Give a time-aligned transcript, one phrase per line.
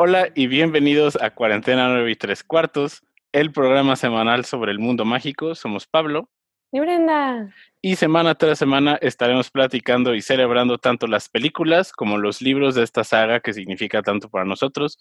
[0.00, 3.02] Hola y bienvenidos a Cuarentena 9 y 3 cuartos,
[3.32, 5.56] el programa semanal sobre el mundo mágico.
[5.56, 6.30] Somos Pablo.
[6.70, 7.52] Y Brenda.
[7.82, 12.84] Y semana tras semana estaremos platicando y celebrando tanto las películas como los libros de
[12.84, 14.98] esta saga que significa tanto para nosotros.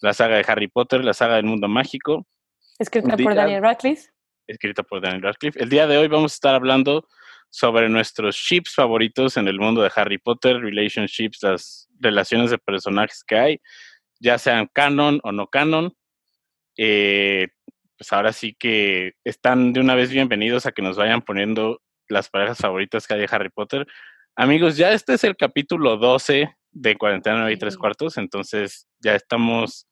[0.00, 2.26] La saga de Harry Potter, la saga del mundo mágico.
[2.78, 4.08] Escrita por Daniel Radcliffe.
[4.46, 5.62] Escrita por Daniel Radcliffe.
[5.62, 7.06] El día de hoy vamos a estar hablando
[7.50, 13.22] sobre nuestros ships favoritos en el mundo de Harry Potter, relationships, las relaciones de personajes
[13.24, 13.60] que hay,
[14.20, 15.94] ya sean canon o no canon.
[16.76, 17.48] Eh,
[17.96, 22.30] pues ahora sí que están de una vez bienvenidos a que nos vayan poniendo las
[22.30, 23.86] parejas favoritas que hay de Harry Potter.
[24.36, 29.88] Amigos, ya este es el capítulo 12 de Cuarentena y Tres Cuartos, entonces ya estamos,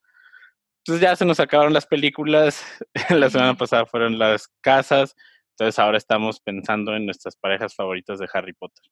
[0.84, 2.64] pues ya se nos acabaron las películas,
[3.10, 5.16] la semana pasada fueron las casas,
[5.50, 8.84] entonces ahora estamos pensando en nuestras parejas favoritas de Harry Potter.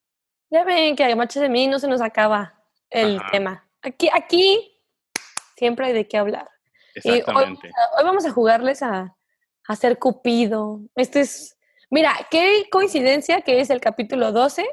[0.51, 2.61] Ya ven que a Machos de mí no se nos acaba
[2.91, 3.69] el tema.
[3.83, 4.74] Aquí, aquí
[5.57, 6.49] siempre hay de qué hablar.
[6.95, 7.71] Exactamente.
[7.99, 9.17] Hoy, vamos a jugarles a,
[9.67, 10.81] hacer Cupido.
[10.95, 11.57] Este es,
[11.91, 14.67] mira, qué coincidencia que es el capítulo 12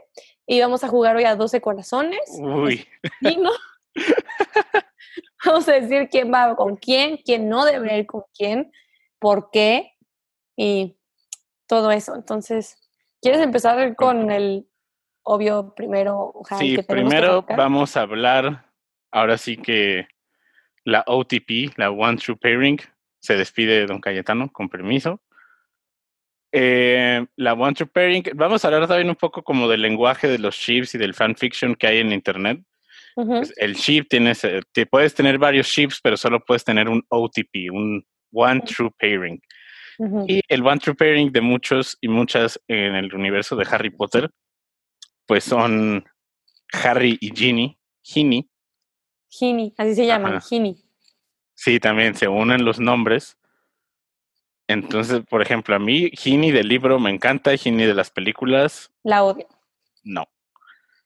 [0.45, 2.19] y vamos a jugar hoy a 12 corazones.
[2.39, 2.85] Uy.
[3.21, 3.51] Y no.
[5.45, 8.71] vamos a decir quién va con quién, quién no debe ir con quién,
[9.19, 9.93] por qué
[10.57, 10.97] y
[11.67, 12.15] todo eso.
[12.15, 12.77] Entonces,
[13.21, 14.67] ¿quieres empezar con el
[15.23, 16.33] obvio primero?
[16.59, 18.65] sí, primero vamos a hablar,
[19.11, 20.07] ahora sí que
[20.83, 22.79] la OTP, la One True Pairing,
[23.19, 25.21] se despide de Don Cayetano, con permiso.
[26.51, 30.39] Eh, la One True Pairing, vamos a hablar también un poco como del lenguaje de
[30.39, 32.61] los ships y del fanfiction que hay en Internet.
[33.15, 37.69] Pues, el ship tienes, te puedes tener varios ships, pero solo puedes tener un OTP,
[37.71, 39.41] un One True Pairing.
[40.27, 44.31] Y el one true pairing de muchos y muchas en el universo de Harry Potter,
[45.27, 46.03] pues son
[46.71, 48.49] Harry y Ginny, Ginny.
[49.31, 50.77] Ginny, así se llaman, Ginny.
[51.53, 53.37] Sí, también se unen los nombres.
[54.67, 58.91] Entonces, por ejemplo, a mí Ginny del libro me encanta, Ginny de las películas.
[59.03, 59.47] La odio.
[60.03, 60.27] No.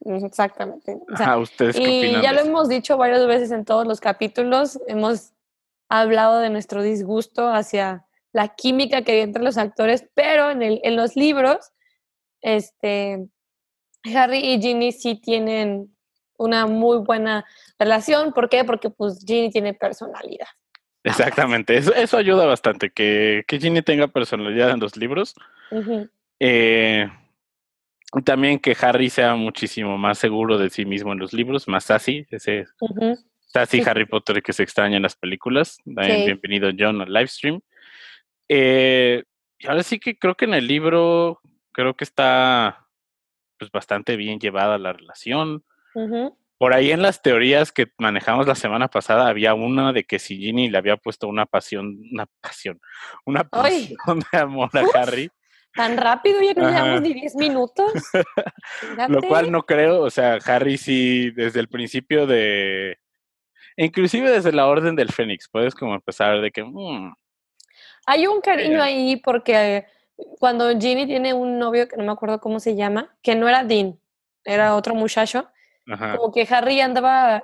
[0.06, 0.98] Exactamente.
[1.40, 5.34] ¿ustedes qué y ya lo hemos dicho varias veces en todos los capítulos, hemos
[5.90, 10.80] hablado de nuestro disgusto hacia la química que hay entre los actores, pero en, el,
[10.84, 11.72] en los libros,
[12.42, 13.28] este,
[14.04, 15.95] Harry y Ginny sí tienen
[16.38, 17.46] una muy buena
[17.80, 18.34] relación.
[18.34, 18.64] ¿Por qué?
[18.64, 20.48] Porque pues Ginny tiene personalidad.
[21.04, 25.36] Exactamente, eso, eso ayuda bastante, que, que, Ginny tenga personalidad en los libros.
[26.40, 27.08] Eh,
[28.24, 32.26] también que Harry sea muchísimo más seguro de sí mismo en los libros, más sassy,
[32.32, 32.66] ese
[33.48, 35.78] sassy Harry Potter que se extraña en las películas.
[35.86, 37.62] Bienvenido John al livestream.
[38.50, 39.24] Eh,
[39.60, 41.40] y ahora sí que creo que en el libro,
[41.72, 42.88] creo que está
[43.58, 45.64] pues bastante bien llevada la relación.
[46.58, 50.38] Por ahí en las teorías que manejamos la semana pasada había una de que si
[50.38, 52.80] Ginny le había puesto una pasión, una pasión,
[53.26, 55.30] una pasión de amor a Harry.
[55.74, 57.92] Tan rápido, ya no llevamos ni 10 minutos.
[59.10, 62.98] Lo cual no creo, o sea, Harry sí, desde el principio de...
[63.76, 66.64] Inclusive desde la Orden del Fénix, puedes como empezar de que...
[66.64, 67.14] Mm,
[68.06, 69.86] hay un cariño ahí porque
[70.40, 73.64] cuando Ginny tiene un novio que no me acuerdo cómo se llama, que no era
[73.64, 74.00] Dean,
[74.44, 75.50] era otro muchacho,
[75.86, 77.44] como que Harry andaba,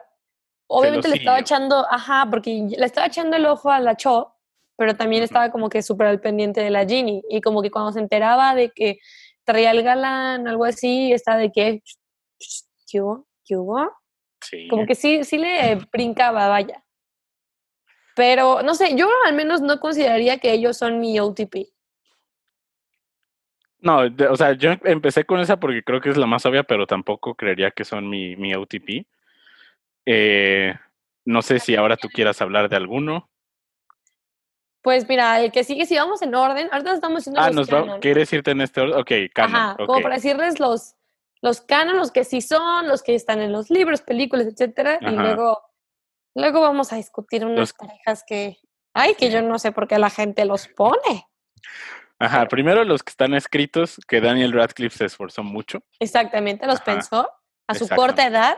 [0.68, 4.36] obviamente le estaba echando, ajá, porque le estaba echando el ojo a la Cho,
[4.78, 7.92] pero también estaba como que súper al pendiente de la Ginny, y como que cuando
[7.92, 9.00] se enteraba de que
[9.44, 11.84] traía el galán, algo así, estaba de que,
[12.88, 13.28] ¿qué hubo?
[13.46, 13.92] ¿Qué hubo?
[14.70, 16.84] Como que sí, sí le brincaba, vaya.
[18.16, 21.72] Pero no sé, yo al menos no consideraría que ellos son mi OTP.
[23.82, 26.88] No, o sea, yo empecé con esa porque creo que es la más obvia, pero
[26.88, 29.06] tampoco creería que son mi, mi OTP.
[30.06, 30.74] Eh,
[31.26, 33.30] no sé si ahora tú quieras hablar de alguno.
[34.82, 38.00] Pues mira, el que sigue, si vamos en orden, ahorita estamos haciendo ah, los nos
[38.00, 39.00] ¿quieres irte en este orden?
[39.00, 39.56] Ok, canon.
[39.56, 40.96] Ajá, como para decirles los,
[41.42, 45.12] los canon, los que sí son, los que están en los libros, películas, etcétera, y
[45.12, 45.60] luego
[46.36, 48.58] Luego vamos a discutir unas parejas que,
[48.94, 51.28] ay, que yo no sé por qué la gente los pone.
[52.22, 55.82] Ajá, primero los que están escritos, que Daniel Radcliffe se esforzó mucho.
[56.00, 57.28] Exactamente, los pensó
[57.68, 58.58] a su corta edad,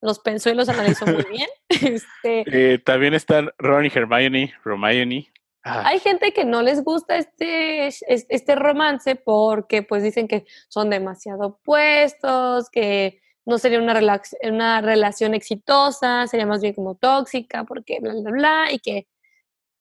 [0.00, 1.48] los pensó y los analizó muy bien.
[1.68, 5.32] este, eh, también están Ron y Hermione, Hermione.
[5.64, 5.82] Ah.
[5.86, 11.46] Hay gente que no les gusta este, este romance porque pues dicen que son demasiado
[11.46, 14.00] opuestos, que no sería una,
[14.42, 19.08] una relación exitosa, sería más bien como tóxica, porque bla, bla, bla, y que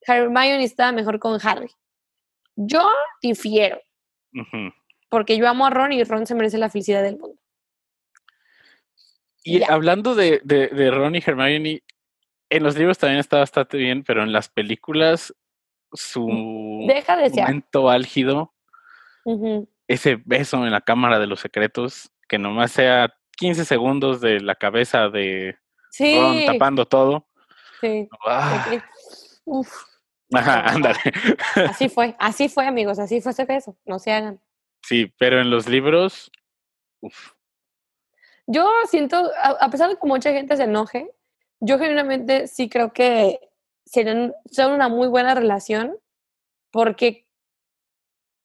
[0.02, 1.70] Hermione está mejor con Harry.
[2.56, 2.90] Yo
[3.22, 3.82] difiero,
[5.10, 7.38] porque yo amo a Ron y Ron se merece la felicidad del mundo.
[9.44, 11.84] Y hablando de, de, Ron y Hermione,
[12.50, 15.34] en los libros también está bastante bien, pero en las películas
[15.92, 18.54] su Deja de momento álgido,
[19.88, 24.56] ese beso en la cámara de los secretos, que nomás sea 15 segundos de la
[24.56, 25.58] cabeza de
[26.00, 27.28] Ron tapando todo.
[27.82, 28.08] Sí.
[28.26, 28.66] Ah.
[30.34, 31.00] Ajá, ándale.
[31.70, 34.40] Así fue, así fue, amigos, así fue ese beso, no se hagan.
[34.82, 36.32] Sí, pero en los libros,
[37.02, 37.34] uf.
[38.46, 41.10] Yo siento, a, pesar de que mucha gente se enoje,
[41.62, 43.40] yo genuinamente sí creo que
[43.86, 45.98] serían, son una muy buena relación
[46.72, 47.26] porque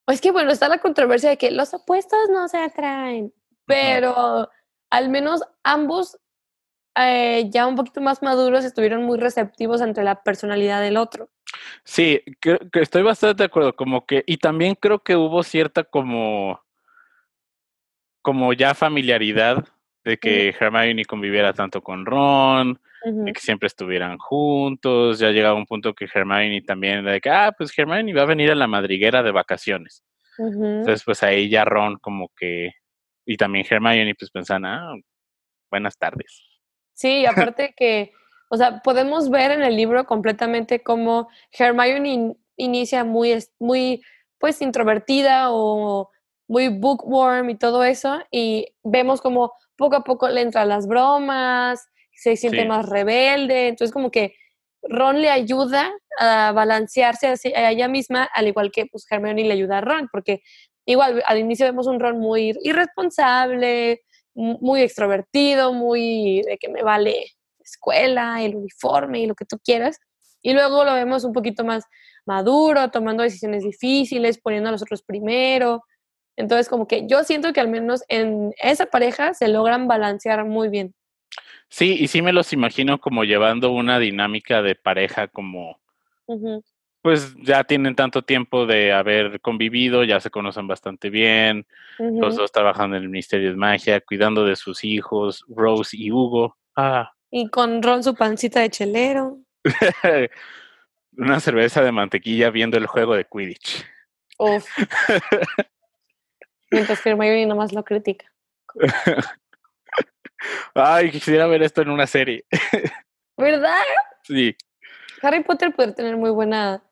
[0.07, 3.35] es que bueno, está la controversia de que los opuestos no se atraen,
[3.67, 4.49] pero
[4.91, 6.19] al menos ambos
[6.97, 11.29] eh, ya un poquito más maduros estuvieron muy receptivos ante la personalidad del otro.
[11.85, 16.63] Sí, que, estoy bastante de acuerdo, como que, y también creo que hubo cierta como,
[18.23, 19.67] como ya familiaridad
[20.05, 25.67] de que Hermione conviviera tanto con Ron, de que siempre estuvieran juntos, ya llegaba un
[25.67, 29.23] punto que Hermione también, de que, ah, pues Hermione va a venir a la madriguera
[29.23, 30.05] de vacaciones.
[30.39, 32.73] Entonces, pues ahí ya Ron como que,
[33.27, 34.95] y también Hermione, pues pensan, ah,
[35.71, 36.43] buenas tardes.
[36.93, 38.13] Sí, aparte que
[38.49, 44.03] o sea, podemos ver en el libro completamente cómo Hermione inicia muy, muy,
[44.39, 46.11] pues, introvertida o
[46.49, 51.89] muy bookworm y todo eso, y vemos como poco a poco le entran las bromas,
[52.13, 54.35] se siente más rebelde, entonces como que
[54.83, 59.79] Ron le ayuda a balancearse a ella misma, al igual que pues Hermione le ayuda
[59.79, 60.41] a Ron, porque
[60.87, 64.03] igual al inicio vemos un Ron muy irresponsable,
[64.35, 67.27] muy extrovertido, muy de que me vale
[67.69, 69.99] escuela, el uniforme y lo que tú quieras.
[70.43, 71.85] Y luego lo vemos un poquito más
[72.27, 75.85] maduro, tomando decisiones difíciles, poniendo a los otros primero.
[76.37, 80.69] Entonces, como que yo siento que al menos en esa pareja se logran balancear muy
[80.69, 80.95] bien.
[81.69, 85.81] Sí, y sí me los imagino como llevando una dinámica de pareja como,
[87.03, 91.67] pues ya tienen tanto tiempo de haber convivido, ya se conocen bastante bien,
[91.99, 96.57] los dos trabajando en el Ministerio de Magia, cuidando de sus hijos, Rose y Hugo.
[96.75, 99.39] Ah, y con Ron su pancita de chelero.
[101.17, 103.85] Una cerveza de mantequilla viendo el juego de Quidditch.
[104.39, 104.67] Uf.
[106.71, 108.33] Mientras que Hermione nomás lo critica.
[110.75, 112.45] Ay, quisiera ver esto en una serie.
[113.37, 113.83] ¿Verdad?
[114.23, 114.57] Sí.
[115.23, 116.83] Harry Potter puede tener muy buena.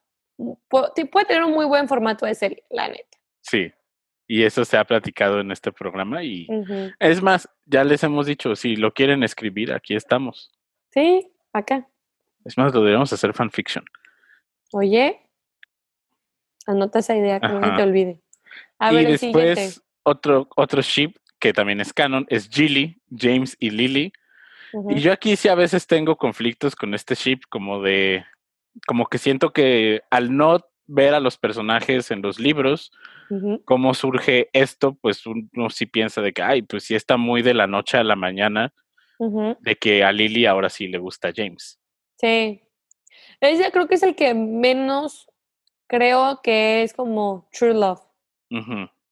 [0.69, 3.19] Puede tener un muy buen formato de serie, la neta.
[3.43, 3.73] Sí.
[4.27, 6.49] Y eso se ha platicado en este programa y
[6.99, 10.53] es más, ya les hemos dicho, si lo quieren escribir, aquí estamos.
[10.91, 11.87] Sí, acá.
[12.45, 13.85] Es más, lo debemos hacer fanfiction.
[14.73, 15.21] Oye,
[16.67, 18.21] anota esa idea, que no te olvide.
[18.79, 24.13] A y después, otro, otro ship que también es canon es Gilly, James y Lily.
[24.91, 28.25] Y yo aquí sí a veces tengo conflictos con este ship, como de,
[28.87, 32.93] como que siento que al no ver a los personajes en los libros,
[33.65, 37.55] cómo surge esto, pues uno sí piensa de que, ay, pues sí está muy de
[37.55, 38.73] la noche a la mañana,
[39.19, 41.81] de que a Lily ahora sí le gusta James.
[42.19, 42.63] Sí.
[43.41, 45.29] Ella creo que es el que menos
[45.87, 48.01] creo que es como true love.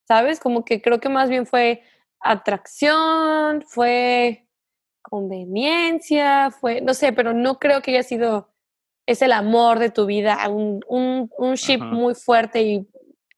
[0.06, 0.38] ¿Sabes?
[0.40, 1.83] Como que creo que más bien fue
[2.21, 4.47] atracción, fue
[5.02, 8.49] conveniencia, fue, no sé, pero no creo que haya sido,
[9.06, 12.87] es el amor de tu vida, un, un, un ship muy fuerte y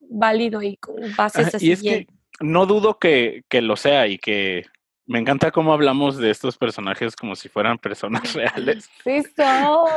[0.09, 1.69] válido y con bases así.
[1.69, 2.07] Y es que
[2.41, 4.67] no dudo que, que, lo sea y que
[5.07, 8.89] me encanta cómo hablamos de estos personajes como si fueran personas reales.
[9.05, 9.89] Sí, son.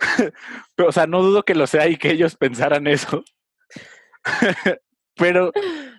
[0.76, 3.24] Pero, o sea, no dudo que lo sea y que ellos pensaran eso.
[5.16, 5.52] Pero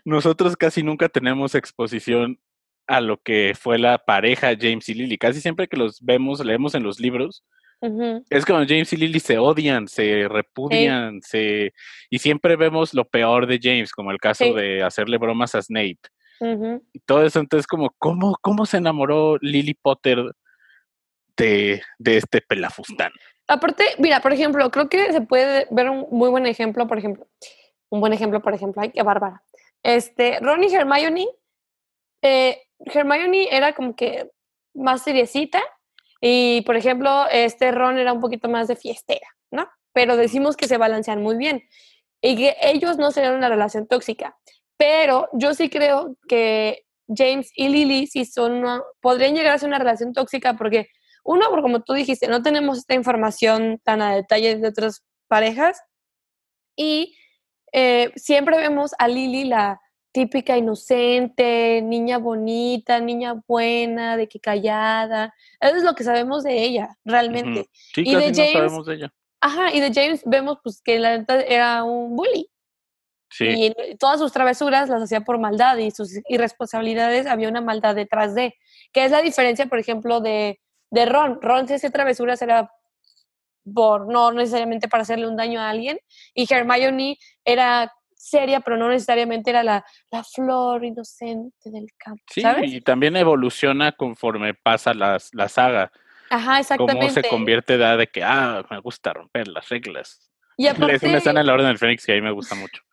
[0.03, 2.39] nosotros casi nunca tenemos exposición
[2.87, 5.17] a lo que fue la pareja James y Lily.
[5.17, 7.43] Casi siempre que los vemos, leemos en los libros,
[8.29, 11.73] es como James y Lily se odian, se repudian, se
[12.09, 15.99] y siempre vemos lo peor de James, como el caso de hacerle bromas a Snape.
[16.93, 20.23] Y todo eso, entonces como, ¿cómo, cómo se enamoró Lily Potter
[21.37, 23.11] de, de este pelafustán?
[23.47, 27.27] Aparte, mira, por ejemplo, creo que se puede ver un muy buen ejemplo, por ejemplo,
[27.89, 29.43] un buen ejemplo, por ejemplo, ay, qué bárbara.
[29.83, 31.27] Este, Ron y Hermione,
[32.23, 34.31] eh, Hermione era como que
[34.73, 35.61] más seriecita
[36.21, 39.67] y, por ejemplo, este Ron era un poquito más de fiestera, ¿no?
[39.93, 41.63] Pero decimos que se balancean muy bien
[42.21, 44.37] y que ellos no serían una relación tóxica.
[44.77, 48.63] Pero yo sí creo que James y Lily sí son
[49.01, 50.87] podrían llegar a ser una relación tóxica porque,
[51.23, 55.79] uno, porque como tú dijiste, no tenemos esta información tan a detalle de otras parejas
[56.75, 57.15] y
[57.71, 59.79] eh, siempre vemos a Lily la
[60.15, 65.33] típica inocente, niña bonita, niña buena, de que callada.
[65.59, 67.69] Eso es lo que sabemos de ella, realmente.
[67.97, 69.13] y de James, sabemos de ella.
[69.41, 72.49] Ajá, y de James vemos pues que la neta era un bully.
[73.29, 73.45] Sí.
[73.49, 78.33] Y todas sus travesuras las hacía por maldad y sus irresponsabilidades había una maldad detrás
[78.35, 78.55] de.
[78.93, 81.41] Que es la diferencia, por ejemplo, de, de Ron.
[81.41, 82.71] Ron si hacía travesuras era
[83.73, 85.99] por no necesariamente para hacerle un daño a alguien
[86.33, 87.91] y Hermione era
[88.25, 92.23] seria, pero no necesariamente era la, la flor inocente del campo.
[92.31, 95.91] Sí, y también evoluciona conforme pasa la, la saga.
[96.31, 96.99] Ajá, exactamente.
[96.99, 100.31] Cómo se convierte de, de que, ah, me gusta romper las reglas.
[100.57, 102.55] Y aparte, es una escena en la Orden del Fénix que a mí me gusta
[102.55, 102.81] mucho.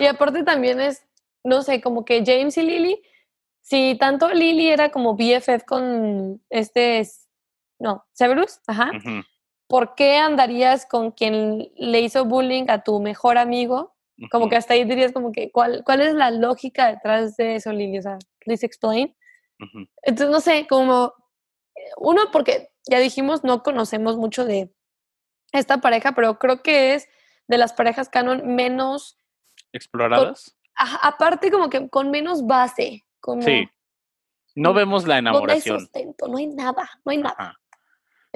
[0.00, 1.06] Y aparte también es,
[1.44, 3.02] no sé, como que James y Lily,
[3.60, 7.06] si tanto Lily era como BFF con este,
[7.78, 8.92] no, Severus, ajá.
[9.66, 13.93] ¿Por qué andarías con quien le hizo bullying a tu mejor amigo
[14.30, 17.72] como que hasta ahí dirías como que, ¿cuál, cuál es la lógica detrás de eso,
[17.72, 17.98] Lili?
[17.98, 19.14] O sea, please explain.
[20.02, 21.12] Entonces, no sé, como,
[21.96, 24.72] uno, porque ya dijimos, no conocemos mucho de
[25.52, 27.08] esta pareja, pero creo que es
[27.48, 29.18] de las parejas canon menos...
[29.72, 30.56] Exploradas.
[30.76, 33.04] aparte como que con menos base.
[33.20, 33.68] Como, sí.
[34.54, 35.76] No vemos la enamoración.
[35.76, 37.58] No hay sustento, no hay nada, no hay nada.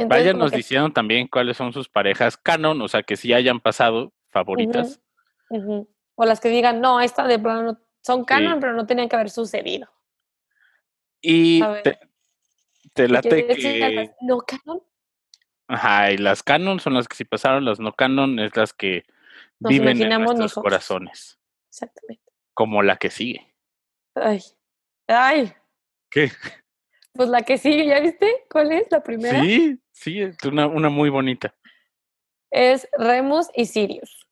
[0.07, 4.13] Vayan nos diciendo también cuáles son sus parejas canon, o sea, que sí hayan pasado
[4.29, 5.01] favoritas.
[5.51, 9.31] O las que digan, no, esta de plano son canon, pero no tenían que haber
[9.31, 9.89] sucedido.
[11.21, 11.63] Y
[12.95, 14.11] te, late que...
[14.23, 14.83] ¿No canon?
[15.69, 19.05] Ajá, y las canon son las que sí pasaron, las no canon es las que
[19.59, 21.39] viven en nuestros corazones.
[21.69, 22.33] Exactamente.
[22.55, 23.55] Como la que sigue.
[24.15, 24.41] Ay.
[25.07, 25.53] Ay.
[26.11, 26.31] ¿Qué?
[27.13, 28.47] Pues la que sigue, ¿ya viste?
[28.51, 29.41] ¿Cuál es la primera?
[29.41, 31.55] Sí, sí, es una, una muy bonita.
[32.51, 34.28] Es Remus y Sirius.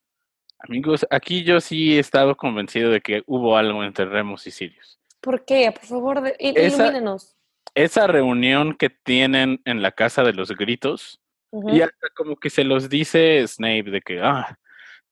[0.68, 4.99] Amigos, aquí yo sí he estado convencido de que hubo algo entre Remus y Sirius.
[5.20, 5.70] ¿Por qué?
[5.73, 7.37] Por favor, ilumínenos.
[7.75, 11.20] Esa, reunión que tienen en la casa de los gritos,
[11.52, 14.58] y hasta como que se los dice Snape de que, ah,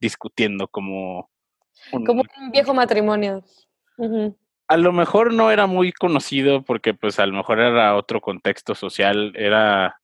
[0.01, 1.31] discutiendo como...
[1.91, 3.43] como un viejo matrimonio.
[4.67, 8.75] A lo mejor no era muy conocido porque pues a lo mejor era otro contexto
[8.75, 10.01] social, era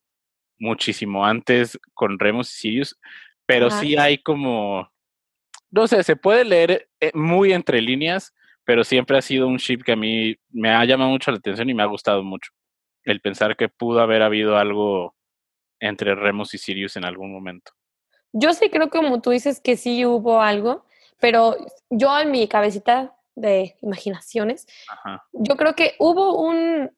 [0.57, 2.99] muchísimo antes con Remus y Sirius,
[3.45, 4.91] pero sí hay como
[5.71, 8.33] no sé, se puede leer eh, muy entre líneas,
[8.65, 11.69] pero siempre ha sido un ship que a mí me ha llamado mucho la atención
[11.69, 12.51] y me ha gustado mucho.
[13.03, 15.15] El pensar que pudo haber habido algo
[15.79, 17.71] entre Remus y Sirius en algún momento.
[18.33, 20.85] Yo sí creo, como tú dices, que sí hubo algo,
[21.19, 21.55] pero
[21.89, 24.67] yo en mi cabecita de imaginaciones,
[25.31, 26.91] yo creo que hubo un,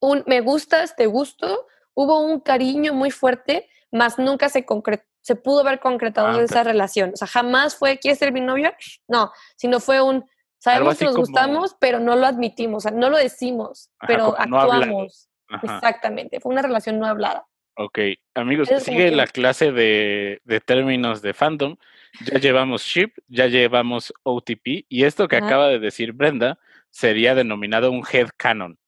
[0.00, 5.36] un me gustas, te gusto, hubo un cariño muy fuerte, más nunca se concretó se
[5.36, 7.12] pudo haber concretado ah, esa relación.
[7.14, 8.76] O sea, jamás fue, ¿quieres ser mi novia?
[9.08, 10.26] No, sino fue un,
[10.58, 15.28] sabemos que nos gustamos, pero no lo admitimos, o sea, no lo decimos, pero actuamos.
[15.62, 17.46] Exactamente, fue una relación no hablada.
[17.74, 17.98] Ok,
[18.34, 21.76] amigos, sigue la clase de, términos de fandom.
[22.26, 26.58] Ya llevamos ship, ya llevamos OTP, y esto que acaba de decir Brenda
[26.90, 28.78] sería denominado un head canon.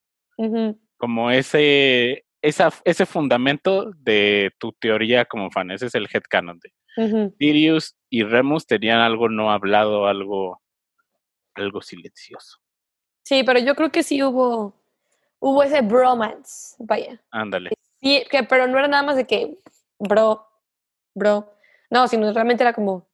[0.97, 7.33] Como ese esa, ese fundamento de tu teoría como fan, ese es el headcanon de
[7.39, 10.61] Sirius y Remus tenían algo no hablado, algo,
[11.55, 12.59] algo silencioso.
[13.25, 14.75] Sí, pero yo creo que sí hubo,
[15.41, 17.19] hubo ese bromance, vaya.
[17.31, 17.71] Ándale.
[18.03, 19.59] Sí, que, pero no era nada más de que,
[19.99, 20.47] bro,
[21.15, 21.51] bro.
[21.89, 23.09] No, sino realmente era como,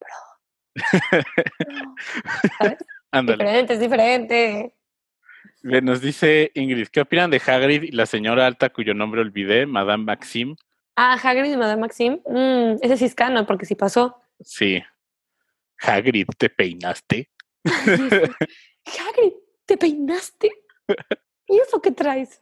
[0.00, 0.74] bro.
[2.58, 2.78] ¿Sabes?
[3.10, 3.44] Ándale.
[3.44, 4.77] Diferente, es diferente.
[5.62, 10.04] Nos dice Ingrid, ¿qué opinan de Hagrid y la señora alta cuyo nombre olvidé, Madame
[10.04, 10.54] Maxime?
[10.94, 12.20] Ah, Hagrid y Madame Maxime.
[12.26, 14.20] Mm, ese sí es canon, porque sí pasó.
[14.40, 14.82] Sí.
[15.80, 17.30] Hagrid, ¿te peinaste?
[17.64, 19.32] Hagrid,
[19.66, 20.50] ¿te peinaste?
[21.46, 22.40] ¿Y eso qué traes?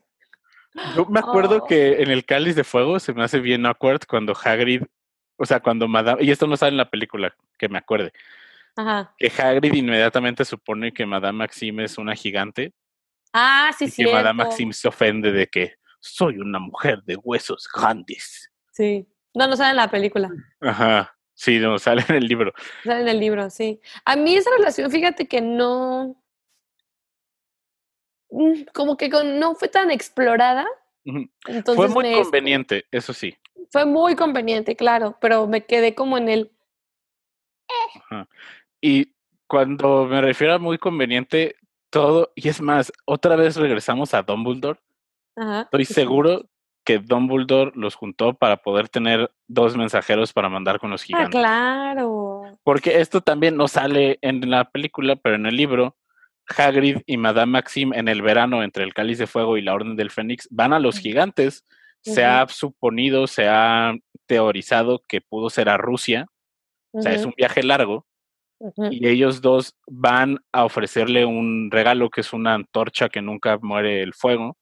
[0.95, 1.67] Yo me acuerdo oh.
[1.67, 4.83] que en el Cáliz de Fuego se me hace bien awkward cuando Hagrid,
[5.37, 8.13] o sea, cuando Madame, y esto no sale en la película, que me acuerde,
[8.77, 9.15] Ajá.
[9.17, 12.75] que Hagrid inmediatamente supone que Madame Maxime es una gigante
[13.33, 14.05] Ah, sí, sí.
[14.05, 18.51] Que Madame Maxim se ofende de que soy una mujer de huesos grandes.
[18.73, 19.07] Sí.
[19.35, 20.31] No, no sale en la película.
[20.61, 21.17] Ajá.
[21.35, 22.53] Sí, no, sale en el libro.
[22.83, 23.81] Sale en el libro, sí.
[24.07, 26.17] A mí esa relación, fíjate que no.
[28.31, 30.67] Mm, como que no fue tan explorada.
[31.65, 33.37] fue muy conveniente, eso sí.
[33.71, 36.53] Fue muy conveniente, claro, pero me quedé como en el.
[38.01, 38.29] Ajá.
[38.81, 39.13] Y
[39.47, 41.57] cuando me refiero a muy conveniente,
[41.97, 44.79] todo, y es más, otra vez regresamos a Dumbledore.
[45.35, 46.45] Estoy seguro
[46.85, 51.29] que Dumbledore los juntó para poder tener dos mensajeros para mandar con los ah, gigantes.
[51.29, 52.43] Ah, claro.
[52.63, 55.97] Porque esto también no sale en la película, pero en el libro,
[56.55, 59.97] Hagrid y Madame Maxim en el verano entre el Cáliz de Fuego y la Orden
[59.97, 61.65] del Fénix van a los gigantes.
[62.03, 63.95] Se ha suponido, se ha
[64.27, 66.27] teorizado que pudo ser a Rusia.
[66.93, 68.07] O sea, es un viaje largo.
[68.91, 74.03] Y ellos dos van a ofrecerle un regalo que es una antorcha que nunca muere
[74.03, 74.57] el fuego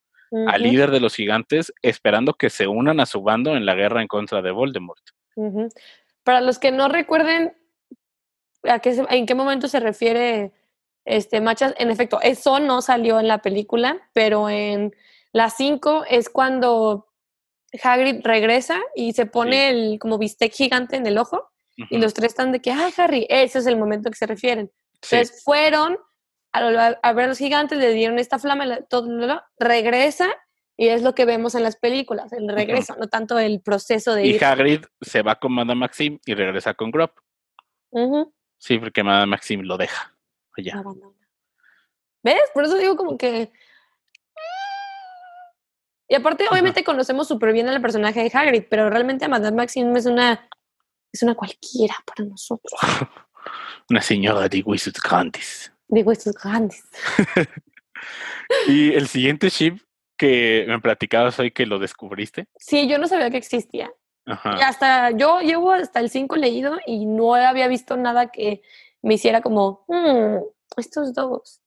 [0.48, 4.02] al líder de los gigantes, esperando que se unan a su bando en la guerra
[4.02, 5.02] en contra de Voldemort.
[6.24, 7.56] Para los que no recuerden
[8.64, 10.52] a qué, en qué momento se refiere
[11.04, 14.96] este Machas, en efecto, eso no salió en la película, pero en
[15.32, 17.12] la 5 es cuando
[17.82, 22.32] Hagrid regresa y se pone el como bistec gigante en el ojo y los tres
[22.32, 24.70] están de que, ah, Harry, ese es el momento que se refieren.
[24.94, 25.98] Entonces fueron
[26.52, 29.08] a, ver a los gigantes, le dieron esta flama, todo,
[29.58, 30.28] regresa
[30.76, 34.26] y es lo que vemos en las películas, el regreso, no tanto el proceso de
[34.26, 37.12] y Hagrid se va con Madame Maxim y regresa con Grop.
[38.58, 40.14] Sí, porque Madame Maxim lo deja
[40.56, 40.82] allá.
[42.22, 42.50] ¿Ves?
[42.52, 43.52] Por eso digo como que...
[46.08, 50.06] Y aparte, obviamente conocemos súper bien al personaje de Hagrid, pero realmente Madame Maxim es
[50.06, 50.48] una
[51.14, 52.78] es una cualquiera para nosotros.
[53.90, 55.72] una señora de huesos grandes.
[55.86, 56.84] De huesos grandes.
[58.68, 59.78] y el siguiente ship
[60.16, 62.48] que me platicabas hoy que lo descubriste.
[62.58, 63.92] Sí, yo no sabía que existía.
[64.26, 64.56] Ajá.
[64.58, 68.62] Y hasta yo llevo hasta el 5 leído y no había visto nada que
[69.02, 70.38] me hiciera como, hmm,
[70.76, 71.60] estos dos.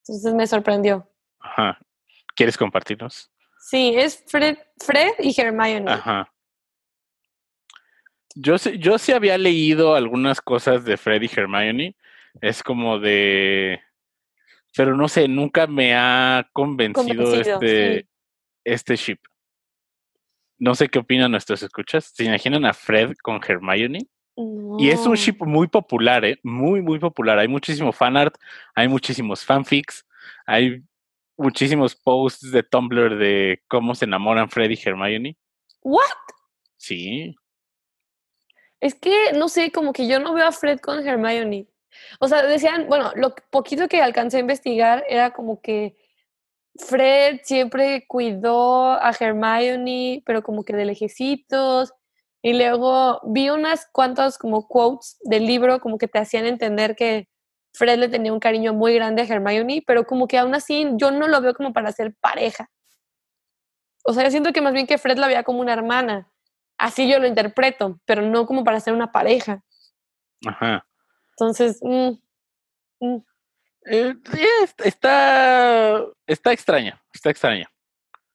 [0.00, 1.08] Entonces me sorprendió.
[1.40, 1.78] Ajá.
[2.36, 3.30] ¿Quieres compartirnos?
[3.58, 5.90] Sí, es Fred, Fred y Hermione.
[5.90, 6.33] Ajá.
[8.34, 11.96] Yo, yo sí había leído algunas cosas de Freddy Hermione.
[12.40, 13.80] Es como de.
[14.76, 18.08] Pero no sé, nunca me ha convencido, este,
[18.64, 19.18] este ship.
[20.58, 22.12] No sé qué opinan nuestros escuchas.
[22.14, 24.08] ¿Se imaginan a Fred con Hermione?
[24.78, 26.40] Y es un ship muy popular, ¿eh?
[26.42, 27.38] Muy, muy popular.
[27.38, 28.34] Hay muchísimo fanart,
[28.74, 30.04] hay muchísimos fanfics,
[30.44, 30.82] hay
[31.36, 35.36] muchísimos posts de Tumblr de cómo se enamoran Fred y Hermione.
[35.82, 36.02] ¿What?
[36.76, 37.36] Sí.
[38.84, 41.66] Es que, no sé, como que yo no veo a Fred con Hermione.
[42.20, 45.96] O sea, decían, bueno, lo poquito que alcancé a investigar era como que
[46.76, 51.94] Fred siempre cuidó a Hermione, pero como que de lejecitos.
[52.42, 57.30] Y luego vi unas cuantas como quotes del libro, como que te hacían entender que
[57.72, 61.10] Fred le tenía un cariño muy grande a Hermione, pero como que aún así yo
[61.10, 62.70] no lo veo como para ser pareja.
[64.04, 66.33] O sea, yo siento que más bien que Fred la veía como una hermana.
[66.84, 69.64] Así yo lo interpreto, pero no como para ser una pareja.
[70.46, 70.86] Ajá.
[71.30, 72.10] Entonces, mm,
[73.00, 73.24] mm.
[73.86, 74.14] Eh,
[74.84, 77.70] está, está extraña, está extraña.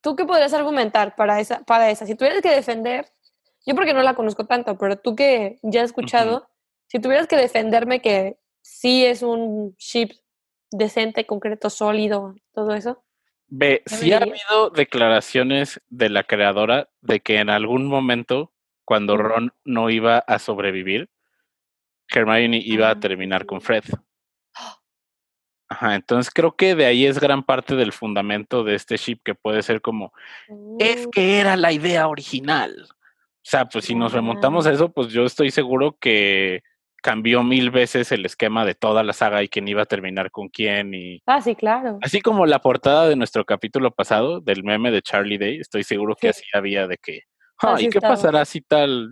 [0.01, 2.07] ¿Tú qué podrías argumentar para esa, para esa?
[2.07, 3.05] Si tuvieras que defender,
[3.67, 6.49] yo porque no la conozco tanto, pero tú que ya has escuchado,
[6.87, 10.09] si tuvieras que defenderme que sí es un ship
[10.71, 13.03] decente, concreto, sólido, todo eso,
[13.49, 18.53] Ve, sí ha habido declaraciones de la creadora de que en algún momento,
[18.85, 21.09] cuando Ron no iba a sobrevivir,
[22.09, 23.83] Hermione iba a ah, terminar con Fred.
[25.67, 29.35] Ajá, entonces creo que de ahí es gran parte del fundamento de este ship que
[29.35, 30.13] puede ser como,
[30.79, 31.11] es oh.
[31.11, 32.87] que era la idea original.
[32.89, 36.63] O sea, pues si nos remontamos a eso, pues yo estoy seguro que
[37.01, 40.49] cambió mil veces el esquema de toda la saga y quién iba a terminar con
[40.49, 41.99] quién y ah sí claro.
[42.01, 46.15] así como la portada de nuestro capítulo pasado del meme de Charlie Day estoy seguro
[46.15, 47.21] que así había de que
[47.79, 49.09] ¿y qué pasará si tal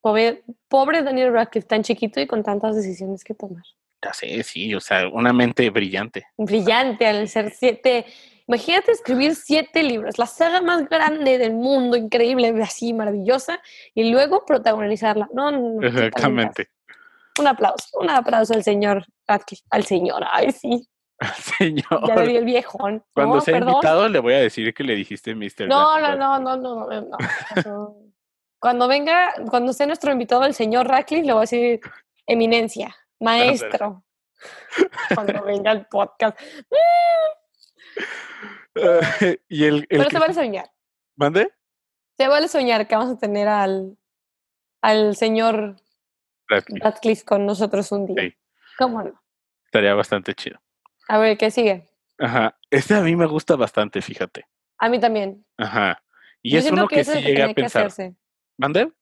[0.00, 3.62] pobre, pobre Daniel Radcliffe tan chiquito y con tantas decisiones que tomar.
[4.02, 6.26] Ya sé sí o sea una mente brillante.
[6.36, 8.06] Brillante al ser siete
[8.50, 13.60] Imagínate escribir siete libros, la saga más grande del mundo, increíble, así maravillosa,
[13.94, 15.28] y luego protagonizarla.
[15.32, 16.68] No, no, Exactamente.
[17.38, 19.06] Un aplauso, un aplauso al señor
[19.70, 20.88] al señor, ay sí.
[21.20, 22.08] Al señor.
[22.08, 23.04] Ya le vi el viejón.
[23.14, 25.68] Cuando sea invitado le voy a decir que le dijiste Mr.
[25.68, 26.88] No, no, no, no, no,
[27.64, 27.96] no,
[28.58, 31.80] Cuando venga, cuando sea nuestro invitado el señor Radcliffe, le voy a decir
[32.26, 34.02] eminencia, maestro.
[35.14, 36.36] Cuando venga el podcast.
[39.48, 40.70] y el, Pero se vale soñar.
[41.16, 41.52] ¿Mande?
[42.16, 43.96] Se vale soñar que vamos a tener al,
[44.82, 45.76] al señor
[46.48, 47.24] Radcliffe.
[47.24, 48.34] con nosotros un día.
[48.78, 49.22] ¿Cómo no?
[49.66, 50.60] Estaría bastante chido.
[51.08, 51.88] A ver, ¿qué sigue?
[52.18, 52.58] Ajá.
[52.70, 54.46] Este a mí me gusta bastante, fíjate.
[54.78, 55.44] A mí también.
[55.56, 56.02] Ajá.
[56.42, 57.90] Y es uno que, sí llega a pensar.
[58.56, 58.92] ¿Mande?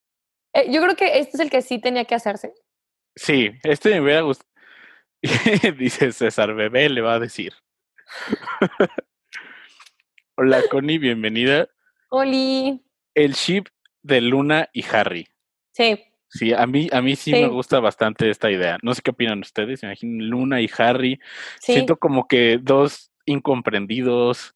[0.53, 2.53] Eh, yo creo que este es el que sí tenía que hacerse.
[3.15, 4.49] Sí, este me hubiera gustado.
[5.79, 7.55] Dice César Bebé, le va a decir.
[10.37, 11.69] Hola Connie, bienvenida.
[12.11, 12.83] Oli.
[13.15, 13.65] El ship
[14.03, 15.27] de Luna y Harry.
[15.73, 16.05] Sí.
[16.31, 18.79] Sí, a mí, a mí sí, me gusta bastante esta idea.
[18.83, 19.83] No sé qué opinan ustedes.
[19.83, 21.19] Imaginen Luna y Harry.
[21.59, 24.55] Siento como que dos incomprendidos.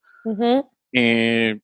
[0.92, 1.60] eh,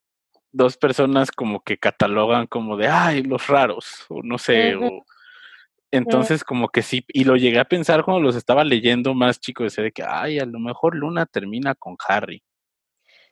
[0.50, 5.04] dos personas como que catalogan como de, ay, los raros, o no sé, o,
[5.90, 9.64] entonces como que sí, y lo llegué a pensar cuando los estaba leyendo más chico,
[9.64, 12.42] decía de que, ay, a lo mejor Luna termina con Harry.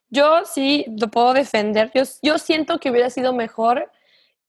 [0.09, 3.91] Yo sí lo puedo defender, yo, yo siento que hubiera sido mejor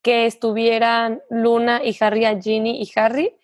[0.01, 3.35] que estuvieran Luna y Harry a Ginny y Harry.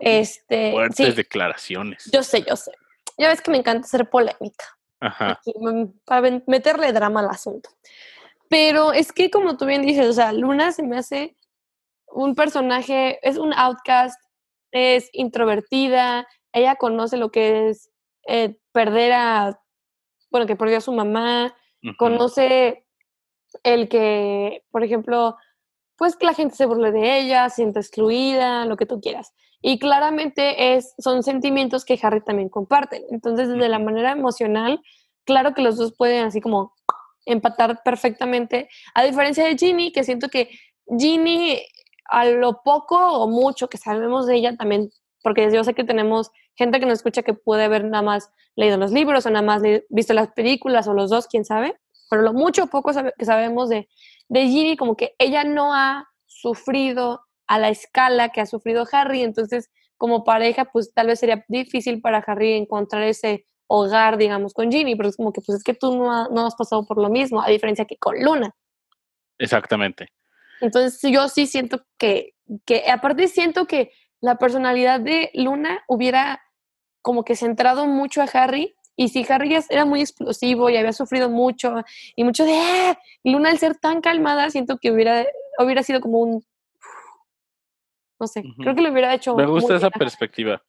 [0.00, 2.08] este, fuertes declaraciones.
[2.12, 2.72] Yo sé, yo sé.
[3.18, 4.78] Ya ves que me encanta ser polémica.
[5.00, 5.40] Ajá.
[6.04, 7.70] para meterle drama al asunto.
[8.48, 11.36] Pero es que, como tú bien dices, o sea, Luna se me hace
[12.12, 14.18] un personaje, es un outcast,
[14.70, 17.90] es introvertida, ella conoce lo que es
[18.26, 19.60] eh, perder a,
[20.30, 21.54] bueno, que perdió a su mamá,
[21.96, 22.84] conoce
[23.62, 25.36] el que, por ejemplo,
[25.96, 29.32] pues que la gente se burle de ella, siente excluida, lo que tú quieras.
[29.60, 33.04] Y claramente es, son sentimientos que Harry también comparte.
[33.10, 34.80] Entonces, desde la manera emocional,
[35.24, 36.74] claro que los dos pueden así como
[37.26, 40.50] empatar perfectamente, a diferencia de Ginny, que siento que
[40.98, 41.60] Ginny,
[42.08, 44.90] a lo poco o mucho que sabemos de ella también,
[45.22, 48.76] porque yo sé que tenemos gente que nos escucha que puede haber nada más leído
[48.76, 51.78] los libros o nada más visto las películas o los dos, quién sabe,
[52.10, 53.88] pero lo mucho o poco que sabemos de,
[54.28, 59.22] de Ginny, como que ella no ha sufrido a la escala que ha sufrido Harry,
[59.22, 64.70] entonces como pareja, pues tal vez sería difícil para Harry encontrar ese hogar, digamos, con
[64.70, 67.10] Ginny, pero es como que, pues es que tú no, no has pasado por lo
[67.10, 68.54] mismo, a diferencia que con Luna.
[69.38, 70.08] Exactamente.
[70.60, 76.42] Entonces yo sí siento que, que aparte siento que la personalidad de Luna hubiera
[77.02, 81.30] como que centrado mucho a Harry y si Harry era muy explosivo y había sufrido
[81.30, 81.84] mucho
[82.16, 82.98] y mucho de ¡Ah!
[83.22, 85.24] Luna al ser tan calmada siento que hubiera
[85.58, 86.44] hubiera sido como un
[88.20, 90.62] no sé, creo que le hubiera hecho Me gusta esa perspectiva.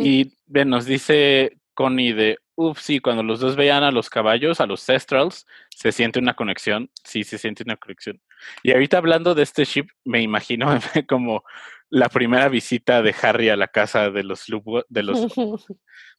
[0.00, 4.66] Y nos dice Connie de, uff, sí, cuando los dos veían a los caballos, a
[4.66, 8.20] los Cestrals, se siente una conexión, sí, se siente una conexión.
[8.62, 10.68] Y ahorita hablando de este ship, me imagino
[11.08, 11.44] como
[11.88, 14.46] la primera visita de Harry a la casa de los
[14.88, 15.20] de los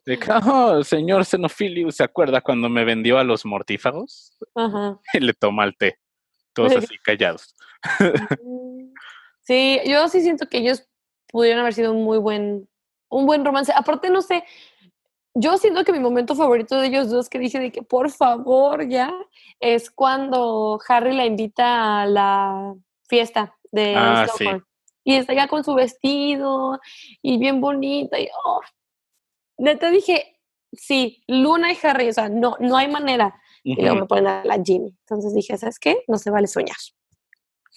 [0.06, 4.38] de oh, señor Xenophilius, ¿se acuerda cuando me vendió a los mortífagos?
[4.56, 5.00] Ajá.
[5.14, 5.98] Y le toma el té,
[6.54, 7.56] todos así callados.
[9.42, 10.88] Sí, yo sí siento que ellos
[11.28, 12.68] pudieron haber sido un muy buen
[13.12, 13.72] un buen romance.
[13.76, 14.44] Aparte, no sé,
[15.34, 18.88] yo siento que mi momento favorito de ellos dos, que dije de que por favor
[18.88, 19.14] ya,
[19.60, 22.74] es cuando Harry la invita a la
[23.08, 24.28] fiesta de ah,
[25.04, 26.80] Y está ya con su vestido
[27.22, 28.20] y bien bonita.
[28.20, 28.62] Y oh,
[29.58, 30.40] neta dije,
[30.74, 33.40] sí, Luna y Harry, o sea, no, no hay manera.
[33.64, 34.98] Y luego me ponen a la Ginny.
[35.06, 36.04] Entonces dije, ¿sabes qué?
[36.08, 36.78] No se vale soñar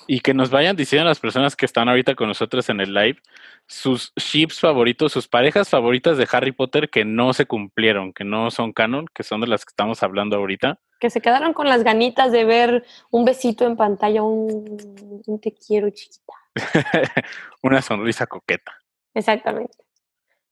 [0.06, 3.20] y que nos vayan diciendo las personas que están ahorita con nosotros en el live
[3.66, 8.50] sus ships favoritos, sus parejas favoritas de Harry Potter que no se cumplieron, que no
[8.50, 10.78] son canon, que son de las que estamos hablando ahorita.
[11.00, 15.54] Que se quedaron con las ganitas de ver un besito en pantalla, un, un te
[15.54, 16.34] quiero chiquita.
[17.62, 18.72] Una sonrisa coqueta.
[19.14, 19.76] Exactamente.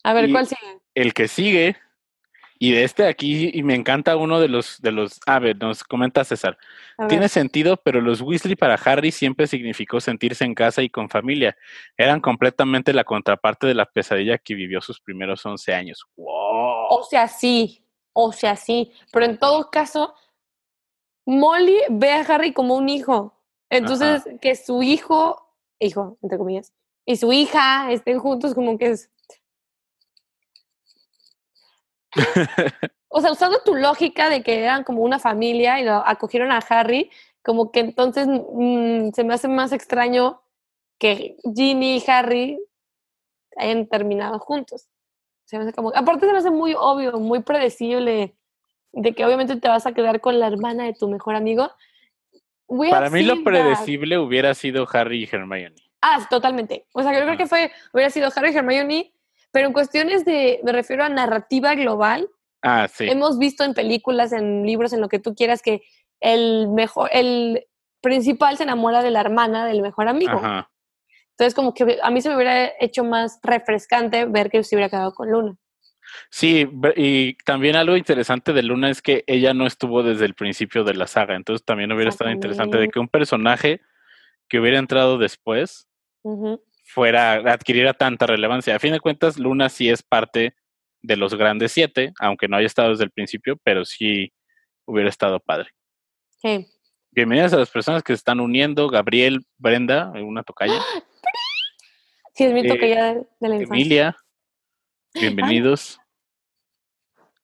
[0.03, 0.81] A ver, ¿cuál sigue?
[0.95, 1.77] El que sigue
[2.62, 5.83] y de este aquí, y me encanta uno de los, de los, a ver, nos
[5.83, 6.57] comenta César.
[7.09, 11.57] Tiene sentido, pero los Weasley para Harry siempre significó sentirse en casa y con familia.
[11.96, 16.07] Eran completamente la contraparte de la pesadilla que vivió sus primeros 11 años.
[16.14, 16.87] ¡Wow!
[16.90, 18.92] O sea, sí, o sea, sí.
[19.12, 20.14] Pero en todo caso,
[21.27, 23.35] Molly ve a Harry como un hijo.
[23.70, 26.72] Entonces, que su hijo, hijo, entre comillas,
[27.05, 29.11] y su hija estén juntos como que es
[33.09, 36.59] o sea, usando tu lógica de que eran como una familia y lo acogieron a
[36.59, 37.11] Harry,
[37.42, 40.42] como que entonces mm, se me hace más extraño
[40.98, 42.59] que Ginny y Harry
[43.57, 44.88] hayan terminado juntos.
[45.44, 48.35] Se me hace como, aparte se me hace muy obvio, muy predecible,
[48.92, 51.70] de que obviamente te vas a quedar con la hermana de tu mejor amigo.
[52.90, 55.77] Para mí lo predecible hubiera sido Harry y Hermione.
[56.01, 56.87] Ah, totalmente.
[56.92, 59.12] O sea, yo creo que fue, hubiera sido Harry y Hermione
[59.53, 62.29] pero en cuestiones de, me refiero a narrativa global.
[62.62, 63.09] Ah, sí.
[63.09, 65.83] Hemos visto en películas, en libros, en lo que tú quieras, que
[66.21, 67.67] el mejor, el
[68.01, 70.33] principal se enamora de la hermana del mejor amigo.
[70.33, 70.71] Ajá.
[71.33, 74.91] Entonces, como que a mí se me hubiera hecho más refrescante ver que se hubiera
[74.91, 75.57] quedado con Luna.
[76.31, 80.85] Sí, y también algo interesante de Luna es que ella no estuvo desde el principio
[80.85, 83.81] de la saga, entonces también hubiera estado interesante de que un personaje
[84.49, 85.88] que hubiera entrado después
[86.93, 88.77] fuera, adquiriera tanta relevancia.
[88.77, 90.55] A fin de cuentas, Luna sí es parte
[91.01, 94.33] de los grandes siete, aunque no haya estado desde el principio, pero sí
[94.85, 95.71] hubiera estado padre.
[96.41, 96.67] Sí.
[97.11, 98.89] Bienvenidas a las personas que se están uniendo.
[98.89, 100.81] Gabriel, Brenda, una tocaya.
[102.35, 103.75] Sí, es mi tocaya de, la infancia.
[103.75, 104.17] Emilia,
[105.15, 105.99] bienvenidos.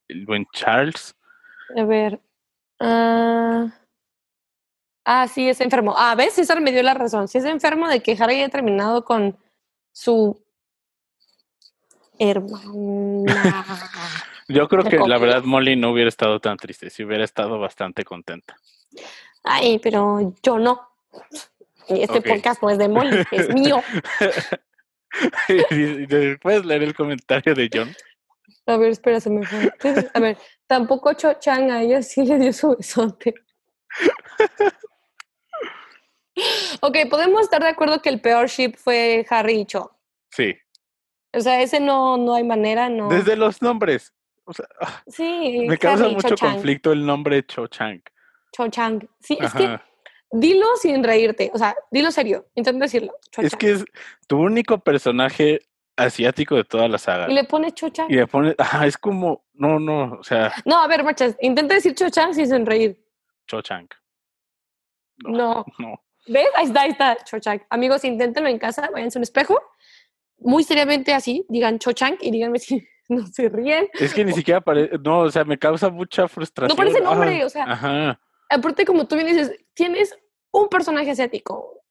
[0.08, 1.14] El buen Charles.
[1.76, 2.20] A ver.
[2.80, 3.77] ah,
[5.08, 5.94] ah sí, es enfermo.
[5.96, 6.34] Ah, ¿ves?
[6.34, 7.28] César me dio la razón.
[7.28, 9.38] Si es enfermo de que Harry haya terminado con
[9.90, 10.44] su
[12.18, 13.64] hermana.
[14.48, 18.04] Yo creo que la verdad Molly no hubiera estado tan triste, si hubiera estado bastante
[18.04, 18.56] contenta.
[19.44, 20.90] Ay, pero yo no.
[21.88, 23.82] Este podcast no es de Molly, es mío.
[26.42, 27.96] ¿Puedes leer el comentario de John?
[28.66, 29.72] A ver, espera, se me fue.
[30.12, 33.34] A ver, tampoco Cho Chang a ella sí le dio su besote.
[36.80, 39.90] ok, podemos estar de acuerdo que el peor ship fue Harry y Cho.
[40.30, 40.54] Sí.
[41.32, 43.08] O sea, ese no, no hay manera, no.
[43.08, 44.14] Desde los nombres.
[44.44, 44.66] O sea,
[45.06, 48.00] sí, me causa mucho conflicto el nombre Cho Chang.
[48.52, 49.06] Cho Chang.
[49.20, 49.78] Sí, es que
[50.30, 51.50] dilo sin reírte.
[51.52, 52.46] O sea, dilo serio.
[52.54, 53.12] Intenta decirlo.
[53.36, 53.84] es que es
[54.26, 55.60] tu único personaje
[55.96, 57.30] asiático de toda la saga.
[57.30, 58.10] Y le pones Cho Chang.
[58.10, 60.52] Y le pones, ajá, es como, no, no, o sea.
[60.64, 62.98] No, a ver, machas, intenta decir Cho Chang sin reír.
[63.46, 63.88] Cho Chang.
[65.18, 65.64] No.
[65.78, 66.00] no.
[66.28, 66.48] ¿Ves?
[66.54, 67.60] Ahí está, ahí está, Cho Chang.
[67.70, 69.60] Amigos, inténtenlo en casa, váyanse a un espejo
[70.40, 73.88] muy seriamente así, digan Cho Chang y díganme si no se ríen.
[73.94, 76.76] Es que ni siquiera parece, no, o sea, me causa mucha frustración.
[76.76, 77.64] No parece nombre, o sea.
[77.64, 78.20] Ajá.
[78.50, 80.16] Aparte, como tú bien dices, tienes
[80.50, 81.82] un personaje asiático.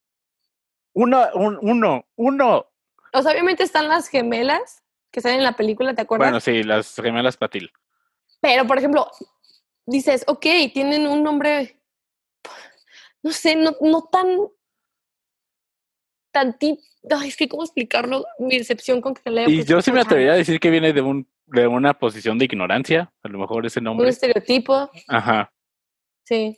[0.93, 2.65] Uno, un, uno, uno.
[3.13, 6.27] O sea, obviamente están las gemelas que salen en la película, ¿te acuerdas?
[6.27, 7.71] Bueno, sí, las gemelas Patil.
[8.41, 9.09] Pero, por ejemplo,
[9.85, 11.79] dices, ok, tienen un nombre,
[13.23, 14.27] no sé, no, no tan
[16.31, 16.81] tantito,
[17.25, 19.49] es que cómo explicarlo, mi decepción con que se lea.
[19.49, 22.45] Y yo sí me atrevería a decir que viene de un de una posición de
[22.45, 24.05] ignorancia, a lo mejor ese nombre.
[24.05, 24.91] Un estereotipo.
[25.07, 25.51] Ajá.
[26.25, 26.55] Sí.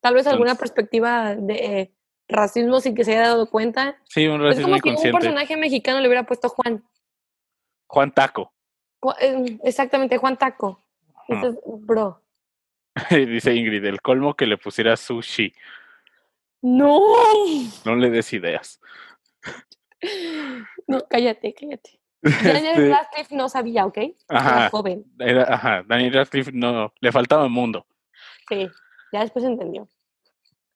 [0.00, 1.94] Tal vez alguna perspectiva de
[2.28, 3.96] racismo sin que se haya dado cuenta.
[4.08, 6.84] Sí, un racismo es como que un personaje mexicano le hubiera puesto Juan.
[7.86, 8.52] Juan Taco.
[9.20, 10.84] Eh, exactamente, Juan Taco.
[11.80, 12.20] bro.
[13.10, 15.52] Dice Ingrid, el colmo que le pusiera sushi.
[16.64, 16.98] No.
[17.84, 18.80] No le des ideas.
[20.86, 22.00] No, cállate, cállate.
[22.22, 23.98] Daniel este Radcliffe no sabía, ¿ok?
[24.28, 25.04] Ajá, era joven.
[25.46, 27.86] ajá, Daniel Radcliffe no, le faltaba el mundo.
[28.48, 28.66] Sí,
[29.12, 29.88] ya después entendió.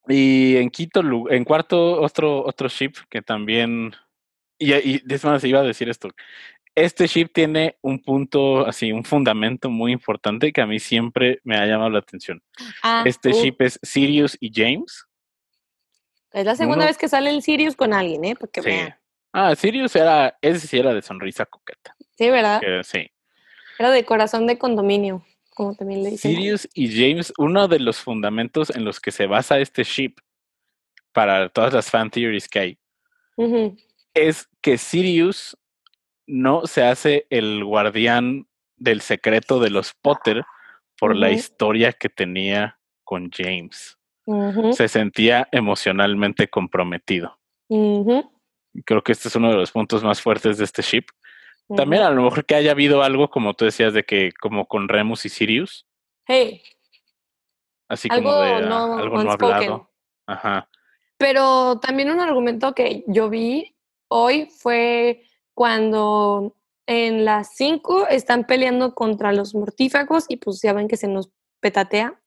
[0.06, 3.94] Y en quinto, en cuarto, otro, otro ship que también,
[4.58, 6.10] y, y de se iba a decir esto,
[6.74, 11.56] este ship tiene un punto, así, un fundamento muy importante que a mí siempre me
[11.56, 12.42] ha llamado la atención.
[12.82, 15.07] Ah, este ship es Sirius y James.
[16.32, 18.36] Es la segunda vez que sale el Sirius con alguien, ¿eh?
[18.38, 18.94] Porque sí.
[19.32, 21.94] Ah, Sirius era, ese sí era de sonrisa coqueta.
[22.16, 22.60] Sí, ¿verdad?
[22.82, 23.10] sí.
[23.78, 26.34] Era de corazón de condominio, como también le dicen.
[26.34, 30.16] Sirius y James, uno de los fundamentos en los que se basa este ship
[31.12, 32.78] para todas las fan theories que hay,
[34.14, 35.56] es que Sirius
[36.26, 40.44] no se hace el guardián del secreto de los Potter
[40.98, 43.97] por la historia que tenía con James.
[44.72, 47.38] Se sentía emocionalmente comprometido.
[48.84, 51.06] Creo que este es uno de los puntos más fuertes de este ship.
[51.74, 54.88] También a lo mejor que haya habido algo, como tú decías, de que como con
[54.88, 55.86] Remus y Sirius.
[56.26, 56.62] Hey.
[57.88, 59.90] Así como de algo no hablado.
[60.26, 60.68] Ajá.
[61.16, 63.74] Pero también un argumento que yo vi
[64.08, 66.54] hoy fue cuando
[66.86, 71.30] en las 5 están peleando contra los mortífagos y pues ya ven que se nos
[71.60, 72.20] petatea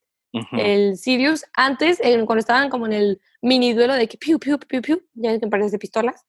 [0.53, 1.45] el Sirius.
[1.53, 5.39] Antes, cuando estaban como en el mini duelo de que piu, piu, piu, piu, ya
[5.39, 6.25] que parece de pistolas,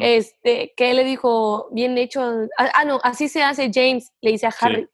[0.00, 2.22] este, que él le dijo, bien hecho,
[2.58, 4.88] ah, ah, no, así se hace James, le dice a Harry.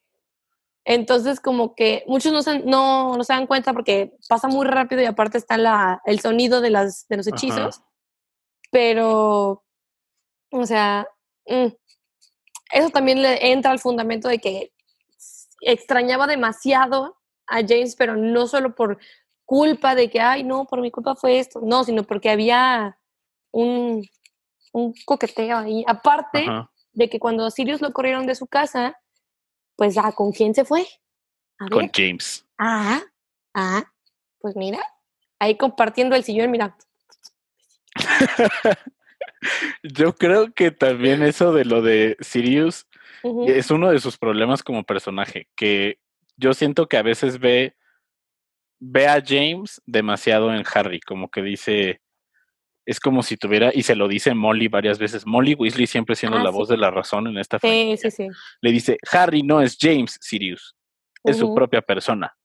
[0.85, 5.03] Entonces, como que muchos no se, no, no se dan cuenta porque pasa muy rápido
[5.03, 7.83] y aparte está la, el sonido de, las, de los hechizos.
[8.71, 9.65] Pero,
[10.51, 11.09] o sea,
[11.47, 11.67] mm,
[12.73, 14.73] eso también le entra al fundamento de que
[15.61, 17.17] extrañaba demasiado
[17.47, 18.99] a James, pero no solo por
[19.45, 22.99] culpa de que, ay, no, por mi culpa fue esto, no, sino porque había
[23.53, 24.07] un,
[24.73, 25.85] un coqueteo ahí.
[25.87, 26.47] Aparte
[26.93, 29.01] de que cuando a Sirius lo corrieron de su casa,
[29.77, 30.87] pues, ah, ¿con quién se fue?
[31.71, 32.45] Con James.
[32.59, 33.03] Ah,
[33.55, 33.85] ah,
[34.41, 34.81] pues mira,
[35.39, 36.77] ahí compartiendo el sillón, mira.
[39.83, 42.87] Yo creo que también eso de lo de Sirius
[43.47, 45.99] es uno de sus problemas como personaje, que
[46.37, 47.75] yo siento que a veces ve,
[48.79, 52.01] ve a James demasiado en Harry, como que dice,
[52.85, 56.39] es como si tuviera, y se lo dice Molly varias veces, Molly Weasley siempre siendo
[56.39, 58.29] ah, la voz de la razón en esta sí, sí, sí.
[58.61, 60.77] Le dice, Harry no es James Sirius,
[61.25, 62.37] es su propia persona.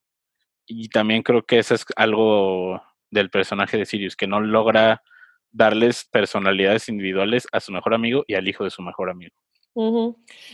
[0.66, 5.04] Y también creo que eso es algo del personaje de Sirius, que no logra
[5.52, 9.36] darles personalidades individuales a su mejor amigo y al hijo de su mejor amigo.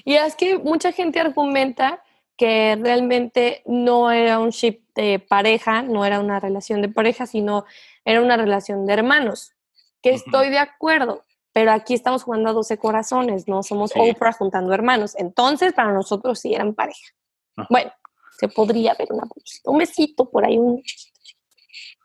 [0.04, 2.04] Y es que mucha gente argumenta
[2.38, 7.66] que realmente no era un ship de pareja, no era una relación de pareja, sino
[8.06, 9.54] era una relación de hermanos.
[10.02, 14.74] Que estoy de acuerdo, pero aquí estamos jugando a 12 corazones, no somos Oprah juntando
[14.74, 15.16] hermanos.
[15.18, 17.08] Entonces, para nosotros sí eran pareja.
[17.70, 17.92] Bueno,
[18.38, 19.24] se podría ver una
[19.66, 20.84] un besito por ahí, un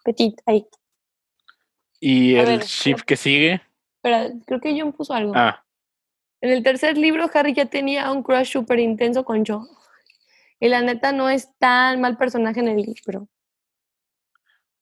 [0.03, 0.67] petit ahí.
[2.01, 3.61] ¿Y el ship que sigue?
[3.97, 5.35] Espera, creo que John puso algo.
[5.37, 5.63] Ah.
[6.41, 9.69] En el tercer libro, Harry ya tenía un crush súper intenso con John.
[10.63, 13.27] Y la neta no es tan mal personaje en el libro.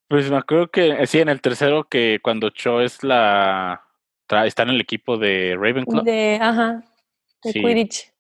[0.09, 3.83] Pues me acuerdo que, eh, sí, en el tercero que cuando Cho es la...
[4.45, 6.05] está en el equipo de Ravenclaw.
[6.05, 6.85] De, ajá,
[7.43, 8.13] de Quidditch.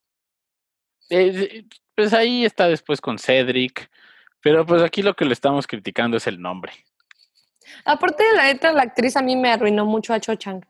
[1.10, 3.90] Eh, pues ahí está después con Cedric.
[4.40, 6.72] Pero pues aquí lo que le estamos criticando es el nombre.
[7.84, 10.64] Aparte de la neta, la actriz a mí me arruinó mucho a Cho Chang.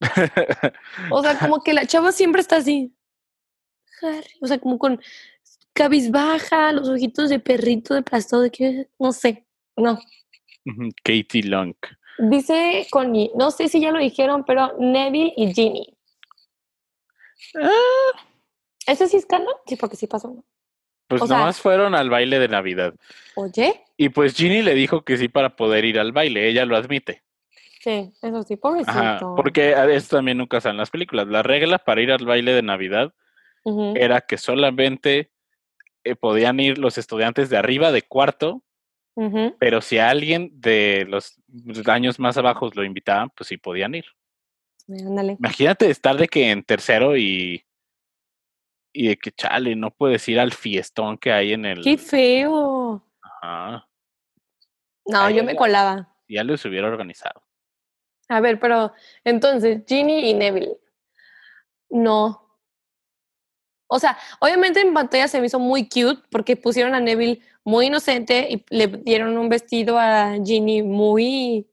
[1.10, 2.94] o sea, como que la chava siempre está así.
[4.42, 5.00] O sea, como con
[5.72, 9.98] cabizbaja, los ojitos de perrito de plasto, de que, no sé, no.
[11.02, 11.74] Katie Long.
[12.18, 15.96] Dice Connie, no sé si ya lo dijeron, pero Neville y Ginny.
[17.60, 18.20] Ah.
[18.86, 19.54] ¿Eso sí es canon?
[19.66, 20.44] Sí, porque sí pasó.
[21.08, 22.94] Pues nomás fueron al baile de Navidad.
[23.34, 23.82] Oye.
[23.96, 27.22] Y pues Ginny le dijo que sí para poder ir al baile, ella lo admite.
[27.80, 29.34] Sí, eso sí, pobrecito.
[29.36, 31.26] porque esto también nunca sale en las películas.
[31.26, 33.12] La regla para ir al baile de Navidad
[33.96, 35.31] era que solamente
[36.04, 38.62] eh, podían ir los estudiantes de arriba de cuarto,
[39.58, 41.38] pero si alguien de los
[41.86, 44.06] años más abajo lo invitaban, pues sí podían ir.
[44.88, 47.62] Imagínate estar de que en tercero y
[48.92, 51.82] y de que chale, no puedes ir al fiestón que hay en el.
[51.82, 53.02] ¡Qué feo!
[53.22, 53.88] Ajá.
[55.06, 56.14] No, yo me colaba.
[56.28, 57.42] Ya los hubiera organizado.
[58.28, 58.92] A ver, pero
[59.24, 60.76] entonces, Ginny y Neville.
[61.90, 62.41] No.
[63.92, 67.86] O sea, obviamente en pantalla se me hizo muy cute porque pusieron a Neville muy
[67.86, 71.68] inocente y le dieron un vestido a Ginny muy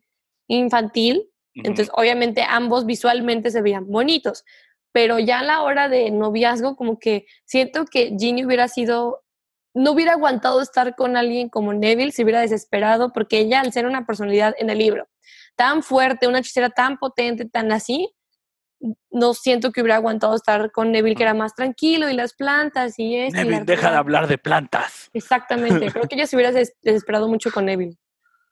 [0.47, 1.29] infantil.
[1.55, 4.45] Entonces, obviamente ambos visualmente se veían bonitos
[4.91, 9.23] pero ya a la hora de noviazgo, como que siento que Ginny hubiera sido,
[9.73, 13.85] no hubiera aguantado estar con alguien como Neville, se hubiera desesperado, porque ella, al ser
[13.85, 15.07] una personalidad en el libro
[15.55, 18.15] tan fuerte, una hechicera tan potente, tan así,
[19.11, 22.97] no siento que hubiera aguantado estar con Neville, que era más tranquilo, y las plantas
[22.97, 23.35] y eso.
[23.35, 25.09] Neville, deja de hablar de plantas.
[25.13, 27.97] Exactamente, creo que ella se hubiera desesperado mucho con Neville,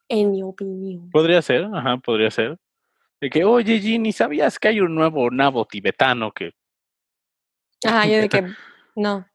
[0.09, 1.09] en mi opinión.
[1.11, 2.57] Podría ser, ajá, podría ser.
[3.19, 6.51] De que, oye, Ginny, ¿sabías que hay un nuevo nabo tibetano que.
[7.85, 8.47] Ah, yo de que.
[8.95, 9.27] No.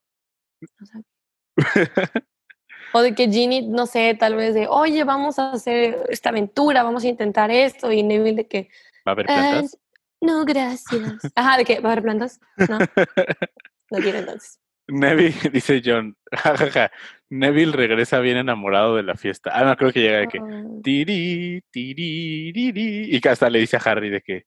[2.92, 6.82] o de que Ginny, no sé, tal vez de, oye, vamos a hacer esta aventura,
[6.82, 7.92] vamos a intentar esto.
[7.92, 8.68] Y Neville de que.
[9.06, 9.78] ¿Va a haber plantas?
[10.22, 11.20] No, gracias.
[11.34, 12.40] Ajá, de que, ¿va a haber plantas?
[12.56, 12.78] No.
[13.90, 14.58] No quiere entonces.
[14.88, 16.90] Neville, dice John, jajaja,
[17.28, 19.50] Neville regresa bien enamorado de la fiesta.
[19.52, 20.40] Ah, no, creo que llega de que,
[20.82, 24.46] tiri, tiri, tiri, y hasta le dice a Harry de que,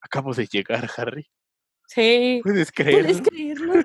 [0.00, 1.28] acabo de llegar, Harry.
[1.88, 2.40] Sí.
[2.42, 3.02] ¿Puedes creerlo?
[3.02, 3.84] ¿Puedes creerlo?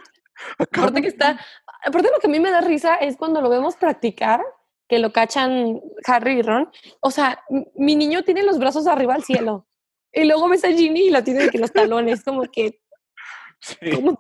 [0.58, 1.39] aparte que está,
[1.86, 4.41] aparte lo que a mí me da risa es cuando lo vemos practicar,
[4.88, 6.69] que lo cachan Harry y Ron.
[6.99, 7.43] O sea,
[7.75, 9.67] mi niño tiene los brazos arriba al cielo.
[10.13, 12.82] Y luego ves a Ginny y la tiene de que los talones, como que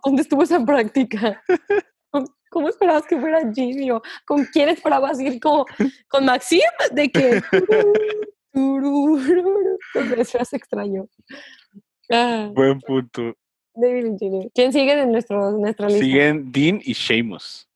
[0.03, 1.41] ¿Dónde estuvo esa práctica?
[2.49, 3.89] ¿Cómo esperabas que fuera Jimmy?
[4.25, 5.39] con quién esperabas ir?
[5.39, 5.63] ¿Con,
[6.09, 6.59] con Maxim?
[6.91, 7.41] ¿De qué?
[10.17, 11.07] Eso es extraño.
[12.11, 12.49] Ah.
[12.53, 13.33] Buen punto.
[14.53, 16.03] ¿Quién sigue de nuestro, nuestra lista?
[16.03, 17.69] Siguen Dean y Seamus.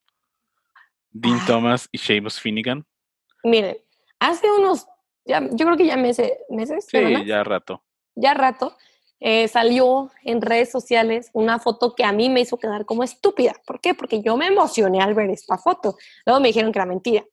[1.11, 1.45] Dean ah.
[1.47, 2.85] Thomas y Seamus Finnegan.
[3.45, 3.77] Miren,
[4.19, 4.85] hace unos,
[5.23, 6.85] ya, yo creo que ya meses, meses.
[6.89, 7.84] Sí, ya rato.
[8.15, 8.75] Ya rato
[9.19, 13.53] eh, salió en redes sociales una foto que a mí me hizo quedar como estúpida.
[13.65, 13.93] ¿Por qué?
[13.93, 15.95] Porque yo me emocioné al ver esta foto.
[16.25, 17.25] Luego me dijeron que era mentira.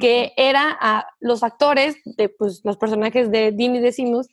[0.00, 4.28] Que era a los actores de pues, los personajes de Dean y Decimus,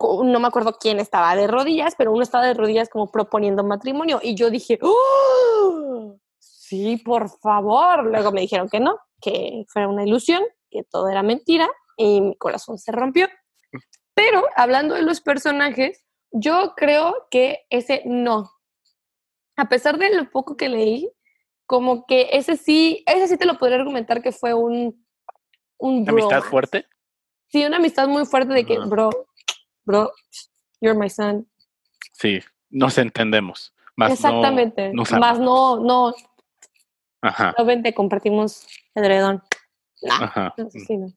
[0.00, 4.18] no me acuerdo quién estaba de rodillas, pero uno estaba de rodillas como proponiendo matrimonio.
[4.22, 6.16] Y yo dije, ¡Oh!
[6.38, 8.04] sí, por favor.
[8.04, 12.36] Luego me dijeron que no, que fuera una ilusión, que todo era mentira y mi
[12.36, 13.28] corazón se rompió.
[14.14, 18.50] Pero hablando de los personajes, yo creo que ese no.
[19.56, 21.10] A pesar de lo poco que leí,
[21.66, 25.06] como que ese sí, ese sí te lo podría argumentar que fue un,
[25.78, 26.14] un bro.
[26.14, 26.86] ¿Amistad fuerte?
[27.48, 29.10] Sí, una amistad muy fuerte de que, bro,
[29.84, 30.12] bro,
[30.80, 31.48] you're my son.
[32.12, 32.40] Sí,
[32.70, 33.74] nos entendemos.
[33.96, 34.92] Más Exactamente.
[34.92, 36.14] No, más no, no.
[37.22, 37.54] Ajá.
[37.58, 39.42] No vente, compartimos edredón.
[40.08, 40.54] Ajá.
[40.56, 41.12] no.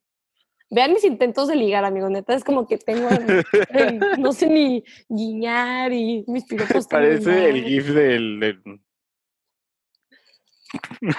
[0.74, 2.10] Vean mis intentos de ligar, amigo.
[2.10, 3.08] Neta, es como que tengo,
[4.18, 6.88] no sé ni guiñar y mis piropos.
[6.88, 8.60] Parece el gif del,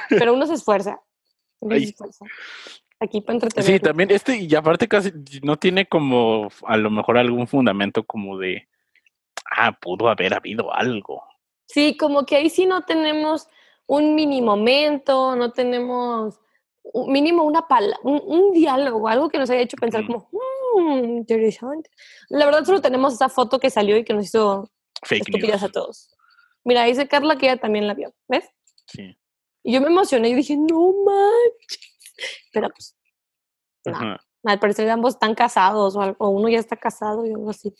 [0.08, 1.00] Pero uno se esfuerza.
[1.60, 2.24] Uno se esfuerza.
[2.98, 3.64] Aquí para entretener.
[3.64, 8.38] Sí, también este, y aparte casi no tiene como a lo mejor algún fundamento como
[8.38, 8.66] de,
[9.52, 11.22] ah, pudo haber habido algo.
[11.66, 13.46] Sí, como que ahí sí no tenemos
[13.86, 16.40] un mini momento, no tenemos
[17.06, 21.90] mínimo una pala, un, diálogo, algo que nos haya hecho pensar como, mmm, interesante.
[22.28, 24.70] La verdad solo tenemos esa foto que salió y que nos hizo
[25.02, 26.14] Fake estúpidas a todos.
[26.64, 28.48] Mira, dice Carla que ella también la vio, ¿ves?
[28.86, 29.16] Sí.
[29.62, 31.94] Y yo me emocioné y dije, no manches.
[32.52, 32.96] Pero pues,
[33.86, 34.16] no.
[34.44, 37.74] Al parecer ambos están casados o, o, uno ya está casado y algo así.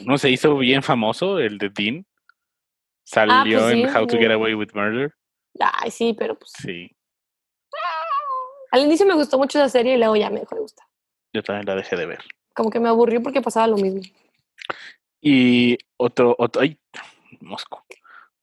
[0.00, 2.06] ¿No se hizo bien famoso el de Dean?
[2.06, 5.14] Ah, Salió pues en How to Get Away with Murder.
[5.60, 6.52] Ay, sí, pero pues.
[6.58, 6.90] Sí.
[8.74, 10.84] Al inicio me gustó mucho esa serie y luego ya me dejó de gustar.
[11.32, 12.24] Yo también la dejé de ver.
[12.56, 14.02] Como que me aburrió porque pasaba lo mismo.
[15.20, 16.76] Y otro, otro, ay,
[17.38, 17.84] Mosco.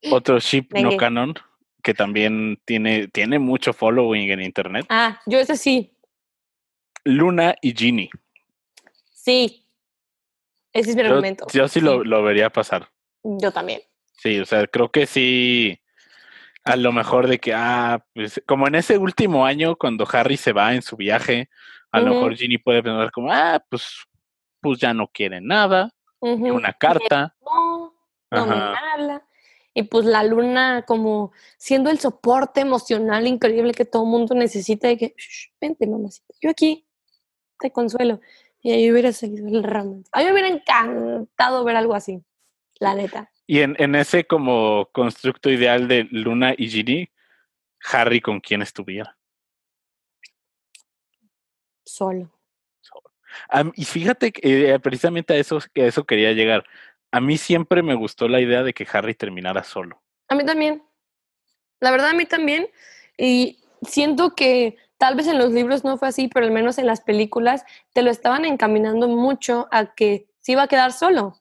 [0.09, 1.33] Otro ship no canon
[1.83, 4.85] que también tiene, tiene mucho following en internet.
[4.87, 5.97] Ah, yo ese sí.
[7.03, 8.09] Luna y Ginny.
[9.13, 9.65] Sí.
[10.71, 11.45] Ese es mi argumento.
[11.51, 12.89] Yo sí, Lo, lo vería pasar.
[13.21, 13.81] Yo también.
[14.13, 15.77] Sí, o sea, creo que sí
[16.63, 20.53] a lo mejor de que, ah, pues como en ese último año cuando Harry se
[20.53, 21.49] va en su viaje,
[21.91, 24.05] a lo mejor Ginny puede pensar como, ah, pues,
[24.61, 27.35] pues ya no quiere nada, una carta.
[27.43, 27.93] No,
[28.31, 29.25] no me habla.
[29.73, 34.97] Y pues la luna como siendo el soporte emocional increíble que todo mundo necesita de
[34.97, 35.15] que,
[35.59, 36.85] vente mamacita, yo aquí
[37.59, 38.19] te consuelo.
[38.61, 40.03] Y ahí hubiera seguido el ramo.
[40.11, 42.21] A mí me hubiera encantado ver algo así,
[42.79, 43.30] la neta.
[43.51, 47.09] Y en, en, ese como constructo ideal de Luna y Ginny,
[47.91, 49.17] Harry con quién estuviera.
[51.83, 52.31] Solo.
[53.75, 56.63] y fíjate que eh, precisamente a eso, a eso quería llegar.
[57.11, 60.01] A mí siempre me gustó la idea de que Harry terminara solo.
[60.29, 60.81] A mí también.
[61.81, 62.69] La verdad, a mí también.
[63.17, 66.87] Y siento que tal vez en los libros no fue así, pero al menos en
[66.87, 71.40] las películas te lo estaban encaminando mucho a que se iba a quedar solo.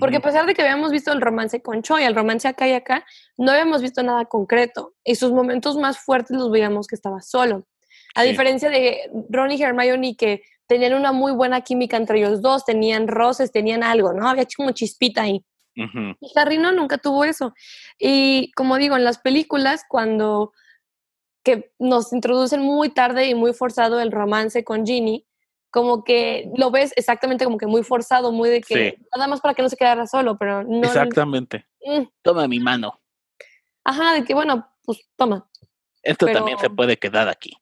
[0.00, 2.72] Porque a pesar de que habíamos visto el romance con Choi, el romance acá y
[2.72, 3.06] acá,
[3.38, 4.94] no habíamos visto nada concreto.
[5.02, 7.66] Y sus momentos más fuertes los veíamos que estaba solo.
[8.14, 12.64] A diferencia de Ron y Hermione, que tenían una muy buena química entre ellos dos,
[12.64, 14.28] tenían roces, tenían algo, ¿no?
[14.28, 15.44] Había como chispita ahí.
[15.74, 17.54] Y Harry no, nunca tuvo eso.
[17.98, 20.52] Y como digo, en las películas, cuando
[21.44, 25.24] que nos introducen muy tarde y muy forzado el romance con Ginny,
[25.78, 29.54] como que lo ves exactamente como que muy forzado, muy de que nada más para
[29.54, 30.82] que no se quedara solo, pero no.
[30.82, 31.66] Exactamente.
[31.84, 32.02] Mm.
[32.20, 33.00] Toma mi mano.
[33.84, 35.48] Ajá, de que bueno, pues toma.
[36.02, 37.56] Esto también se puede quedar aquí.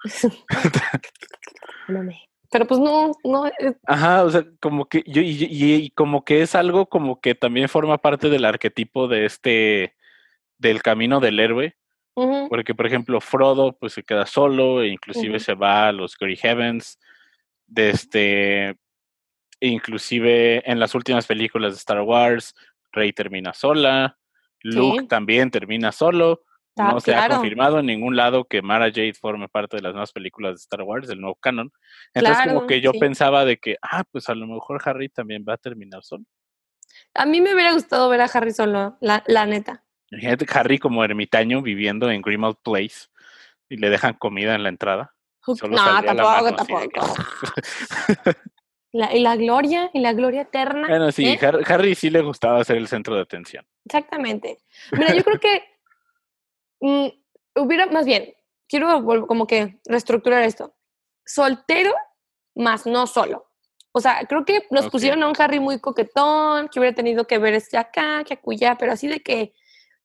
[2.50, 3.48] pero pues no, no.
[3.86, 7.98] Ajá, o sea, como que yo, y, como que es algo como que también forma
[7.98, 9.94] parte del arquetipo de este,
[10.58, 11.76] del camino del héroe.
[12.50, 16.36] Porque, por ejemplo, Frodo, pues se queda solo, e inclusive se va a los Grey
[16.36, 16.98] Heavens
[17.70, 18.76] de este,
[19.60, 22.54] inclusive en las últimas películas de Star Wars,
[22.92, 24.18] Rey termina sola,
[24.62, 26.42] Luke también termina solo.
[26.76, 29.92] Ah, no se ha confirmado en ningún lado que Mara Jade forme parte de las
[29.92, 31.70] nuevas películas de Star Wars, del nuevo canon.
[32.14, 35.54] Entonces, como que yo pensaba de que, ah, pues a lo mejor Harry también va
[35.54, 36.24] a terminar solo.
[37.14, 39.84] A mí me hubiera gustado ver a Harry solo, la, la neta.
[40.52, 43.08] Harry como ermitaño viviendo en Grimald Place
[43.68, 45.14] y le dejan comida en la entrada
[45.46, 47.14] no, tampoco, tampoco.
[48.92, 50.88] y la gloria, y la gloria eterna.
[50.88, 51.38] Bueno, sí, ¿eh?
[51.66, 53.64] Harry, sí le gustaba ser el centro de atención.
[53.84, 54.58] Exactamente.
[54.92, 55.62] Mira, yo creo que
[56.80, 58.34] mm, hubiera, más bien,
[58.68, 60.74] quiero como que reestructurar esto.
[61.24, 61.94] Soltero,
[62.54, 63.46] más no solo.
[63.92, 67.38] O sea, creo que nos pusieron a un Harry muy coquetón, que hubiera tenido que
[67.38, 69.52] ver este acá, que acullá, pero así de que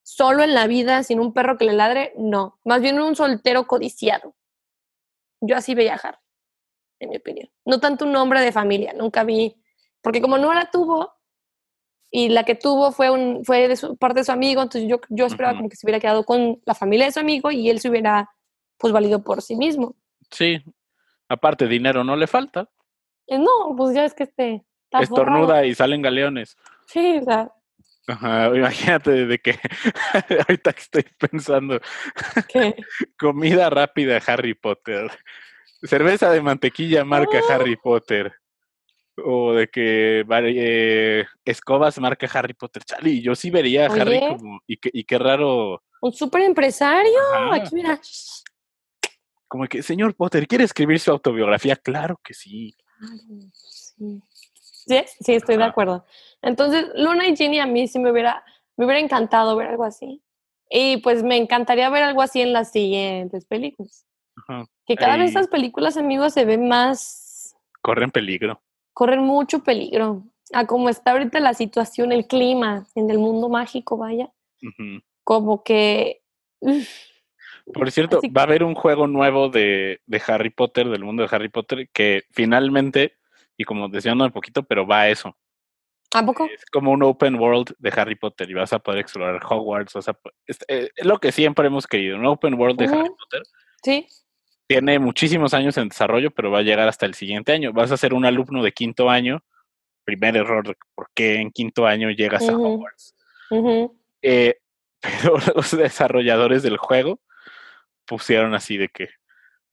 [0.01, 2.59] solo en la vida, sin un perro que le ladre, no.
[2.63, 4.35] Más bien un soltero codiciado.
[5.45, 6.17] Yo así Harry,
[6.99, 7.49] en mi opinión.
[7.65, 9.55] No tanto un hombre de familia, nunca vi,
[10.01, 11.13] porque como no la tuvo,
[12.11, 15.01] y la que tuvo fue, un, fue de su, parte de su amigo, entonces yo,
[15.09, 17.79] yo esperaba como que se hubiera quedado con la familia de su amigo y él
[17.79, 18.29] se hubiera
[18.77, 19.95] pues valido por sí mismo.
[20.31, 20.63] Sí,
[21.27, 22.69] aparte dinero no le falta.
[23.27, 24.65] Eh, no, pues ya es que este...
[24.91, 26.55] Estornuda y salen galeones.
[26.87, 27.51] Sí, o sea,
[28.07, 29.57] Ajá, imagínate de que
[30.47, 31.79] ahorita estoy pensando.
[32.47, 32.75] ¿Qué?
[33.19, 35.09] Comida rápida Harry Potter.
[35.81, 37.51] Cerveza de mantequilla marca ¡Oh!
[37.51, 38.33] Harry Potter.
[39.17, 42.83] O de que eh, escobas marca Harry Potter.
[42.83, 44.59] Chale, yo sí vería a Harry como.
[44.67, 45.81] Y, qué raro.
[46.01, 47.19] Un super empresario.
[47.51, 47.99] Aquí mira.
[49.47, 51.75] como que, señor Potter, ¿quiere escribir su autobiografía?
[51.77, 52.75] Claro que sí.
[52.99, 54.21] Claro, sí.
[55.19, 56.05] Sí, estoy de acuerdo.
[56.45, 58.45] Entonces, Luna y Ginny a mí sí me hubiera,
[58.77, 60.21] me hubiera encantado ver algo así.
[60.69, 64.05] Y pues me encantaría ver algo así en las siguientes películas.
[64.85, 67.55] Que cada vez estas películas, amigos, se ven más...
[67.81, 68.61] Corren peligro.
[68.93, 70.23] Corren mucho peligro.
[70.53, 74.31] A como está ahorita la situación, el clima en el mundo mágico, vaya.
[75.23, 76.21] Como que...
[77.73, 81.35] Por cierto, va a haber un juego nuevo de, de, Harry Potter, del mundo de
[81.35, 83.17] Harry Potter, que finalmente,
[83.57, 85.35] y como decía un poquito, pero va a eso.
[86.15, 86.45] ¿A poco?
[86.45, 89.97] Es como un open world de Harry Potter y vas a poder explorar Hogwarts.
[90.69, 93.43] Eh, es, lo que siempre hemos querido, un open world de Harry Potter.
[93.83, 94.07] Sí.
[94.65, 97.73] Tiene muchísimos años en desarrollo, pero va a llegar hasta el siguiente año.
[97.73, 99.43] Vas a ser un alumno de quinto año.
[100.05, 103.13] Primer error, ¿por qué en quinto año llegas a Hogwarts?
[104.21, 104.55] Eh,
[105.01, 107.19] pero los desarrolladores del juego
[108.05, 109.09] pusieron así de que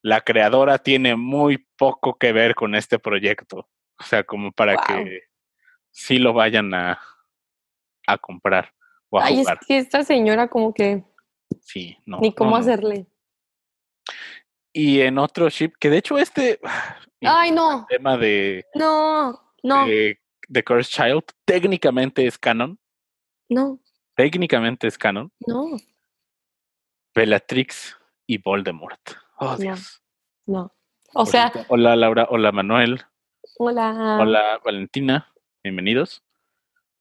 [0.02, 3.68] la creadora tiene muy poco que ver con este proyecto.
[4.00, 5.31] O sea, como para que
[5.92, 7.00] sí lo vayan a,
[8.06, 8.74] a comprar
[9.10, 11.04] o a Ay, es que esta señora como que...
[11.60, 12.18] Sí, no.
[12.18, 13.06] Ni cómo hacerle.
[14.72, 16.58] Y en otro ship, que de hecho este...
[17.20, 17.86] Ay, no.
[17.88, 18.64] tema de...
[18.74, 19.86] No, no.
[19.86, 20.18] De,
[20.50, 22.78] The Cursed Child, técnicamente es canon.
[23.48, 23.78] No.
[24.16, 25.30] Técnicamente es canon.
[25.46, 25.76] No.
[27.14, 29.00] Bellatrix y Voldemort.
[29.38, 30.02] Oh, Dios.
[30.46, 30.74] No.
[31.14, 31.52] O sea.
[31.68, 32.26] Hola, Laura.
[32.30, 33.02] Hola, Manuel.
[33.58, 34.18] Hola.
[34.20, 35.31] Hola, Valentina.
[35.64, 36.24] Bienvenidos.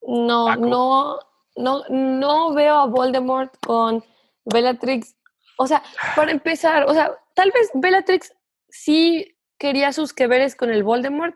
[0.03, 1.20] No, no,
[1.55, 4.03] no, no veo a Voldemort con
[4.45, 5.16] Bellatrix.
[5.57, 5.82] O sea,
[6.16, 8.36] para empezar, o sea, tal vez Bellatrix
[8.70, 11.36] sí quería sus que veres con el Voldemort,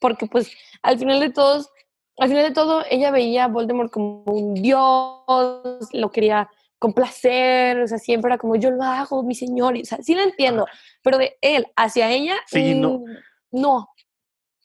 [0.00, 0.50] porque pues
[0.82, 1.70] al final de todos,
[2.18, 7.86] al final de todo, ella veía a Voldemort como un dios, lo quería complacer, o
[7.86, 10.66] sea, siempre era como yo lo hago, mi señor, o sea, sí lo entiendo,
[11.02, 13.04] pero de él hacia ella, sí, no.
[13.52, 13.84] Mm,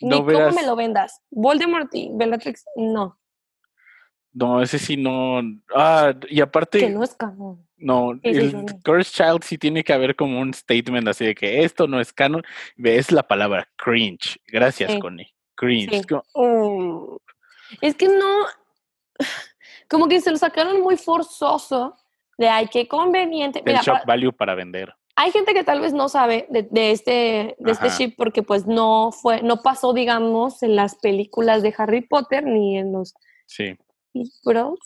[0.02, 1.22] no, ni cómo me lo vendas.
[1.32, 3.20] Voldemort y Bellatrix, no.
[4.34, 5.42] No, ese sí no.
[5.74, 6.80] Ah, y aparte.
[6.80, 7.66] Que no es canon.
[7.78, 11.88] No, el Cursed Child sí tiene que haber como un statement así de que esto
[11.88, 12.44] no es canon.
[12.78, 14.38] Es la palabra cringe.
[14.48, 15.34] Gracias, Connie.
[15.56, 16.02] Cringe.
[16.34, 17.18] Uh.
[17.82, 18.46] Es que no.
[19.90, 21.96] Como que se lo sacaron muy forzoso
[22.38, 23.62] de ay, qué conveniente.
[23.64, 27.72] El shock value para vender hay gente que tal vez no sabe de, este, de
[27.72, 32.46] este chip porque pues no fue, no pasó, digamos, en las películas de Harry Potter
[32.46, 33.14] ni en los
[33.46, 33.78] sí.
[34.14, 34.80] libros.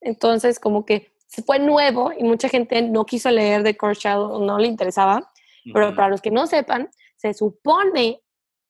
[0.00, 1.10] Entonces, como que
[1.44, 5.28] fue nuevo y mucha gente no quiso leer de o no le interesaba.
[5.70, 8.22] Pero para los que no sepan, se supone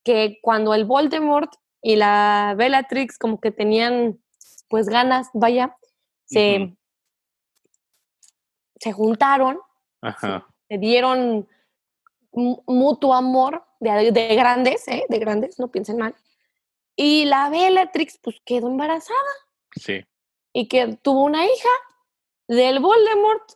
[0.03, 4.19] que cuando el Voldemort y la Bellatrix como que tenían
[4.69, 5.77] pues ganas, vaya,
[6.25, 6.75] se,
[8.79, 9.59] se juntaron.
[10.01, 11.47] Ajá se dieron
[12.31, 15.05] mutuo amor de, de grandes, ¿eh?
[15.09, 16.15] de grandes, no piensen mal.
[16.95, 19.17] Y la Bellatrix pues quedó embarazada.
[19.75, 20.05] Sí.
[20.53, 21.69] Y que tuvo una hija
[22.47, 23.51] del Voldemort.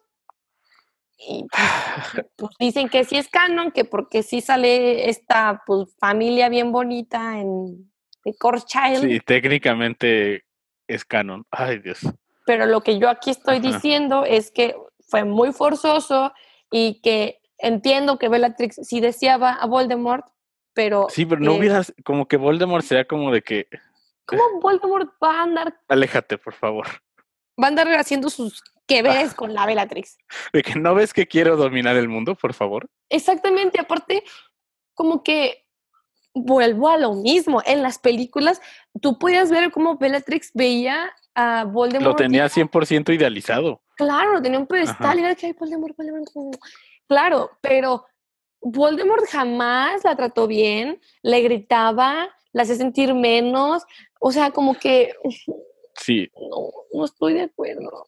[1.18, 6.50] Y pues, pues, dicen que sí es canon, que porque sí sale esta pues, familia
[6.50, 7.92] bien bonita en
[8.24, 8.34] The
[8.66, 9.02] Child.
[9.02, 10.46] Sí, técnicamente
[10.88, 11.46] es canon.
[11.52, 12.00] Ay, Dios.
[12.46, 14.76] Pero lo que yo aquí estoy diciendo es que
[15.08, 16.34] fue muy forzoso
[16.74, 20.26] y que entiendo que Bellatrix sí deseaba a Voldemort,
[20.74, 21.06] pero...
[21.08, 23.68] Sí, pero no hubieras, como que Voldemort sea como de que...
[24.26, 25.80] ¿Cómo Voldemort va a andar?
[25.88, 26.88] Aléjate, por favor.
[27.62, 30.18] Va a andar haciendo sus que ves con la Bellatrix.
[30.52, 32.90] De que no ves que quiero dominar el mundo, por favor.
[33.10, 34.24] Exactamente, aparte,
[34.96, 35.68] como que
[36.34, 37.62] vuelvo a lo mismo.
[37.68, 38.62] En las películas,
[39.00, 42.06] tú podías ver cómo Bellatrix veía a Voldemort.
[42.06, 43.82] Lo tenía 100% idealizado.
[43.96, 46.60] Claro, tenía un pedestal y era que, Voldemort, Voldemort.
[47.08, 48.06] Claro, pero
[48.62, 53.84] Voldemort jamás la trató bien, le gritaba, la hacía sentir menos,
[54.20, 55.14] o sea, como que...
[55.96, 56.30] Sí.
[56.36, 58.08] No, no estoy de acuerdo.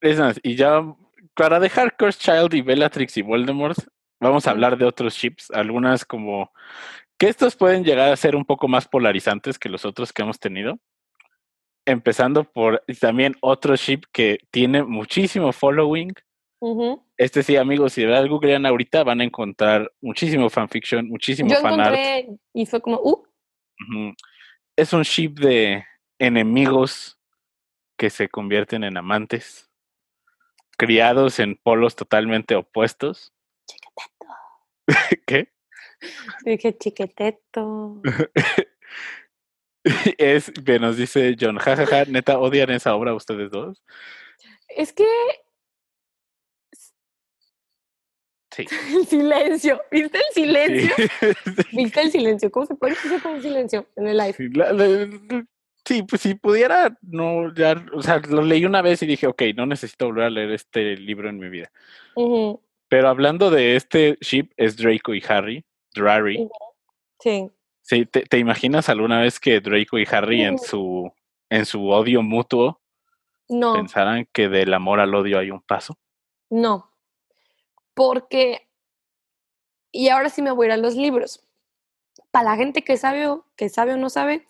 [0.00, 0.82] Es más, y ya,
[1.34, 3.78] para dejar Cursed Child y Bellatrix y Voldemort,
[4.20, 6.50] vamos a hablar de otros chips, algunas como
[7.18, 10.38] que estos pueden llegar a ser un poco más polarizantes que los otros que hemos
[10.38, 10.78] tenido
[11.90, 16.12] empezando por también otro ship que tiene muchísimo following.
[17.16, 21.56] Este sí, amigos, si de verdad googlean ahorita van a encontrar muchísimo fanfiction, muchísimo Yo
[21.56, 23.24] encontré y fue como, uh.
[24.76, 25.84] Es un ship de
[26.18, 27.18] enemigos
[27.96, 29.70] que se convierten en amantes,
[30.76, 33.32] criados en polos totalmente opuestos.
[33.66, 34.26] Chiqueteto.
[35.26, 35.52] ¿Qué?
[36.44, 38.02] Dije chiqueteto.
[40.18, 43.82] es, que nos dice John, jajaja, neta, odian esa obra ustedes dos.
[44.68, 45.06] Es que...
[48.50, 48.66] Sí.
[48.94, 49.80] El silencio.
[49.90, 50.94] ¿Viste el silencio?
[51.72, 52.50] ¿Viste el silencio?
[52.50, 55.46] ¿Cómo se puede decir con silencio en el live?
[55.84, 59.42] Sí, pues si pudiera, no, ya, o sea, lo leí una vez y dije, ok,
[59.56, 61.70] no necesito volver a leer este libro en mi vida.
[62.88, 65.64] Pero hablando de este ship, es Draco y Harry,
[65.94, 66.48] Drary.
[67.20, 67.48] Sí.
[67.90, 71.12] Sí, ¿te, imaginas alguna vez que Draco y Harry en su
[71.48, 72.80] en su odio mutuo
[73.48, 73.72] no.
[73.72, 75.98] pensaran que del amor al odio hay un paso?
[76.50, 76.94] No.
[77.92, 78.68] Porque
[79.90, 81.44] y ahora sí me voy a ir a los libros.
[82.30, 84.46] Para la gente que sabe o que sabe o no sabe,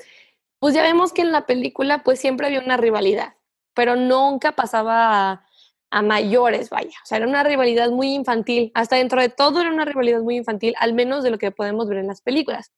[0.59, 3.37] pues ya vemos que en la película pues siempre había una rivalidad,
[3.73, 5.47] pero nunca pasaba
[5.91, 6.99] a, mayores, vaya.
[7.03, 8.71] O sea, era una rivalidad muy infantil.
[8.75, 11.89] Hasta dentro de todo era una rivalidad muy infantil, al menos de lo que podemos
[11.89, 12.71] ver en las películas.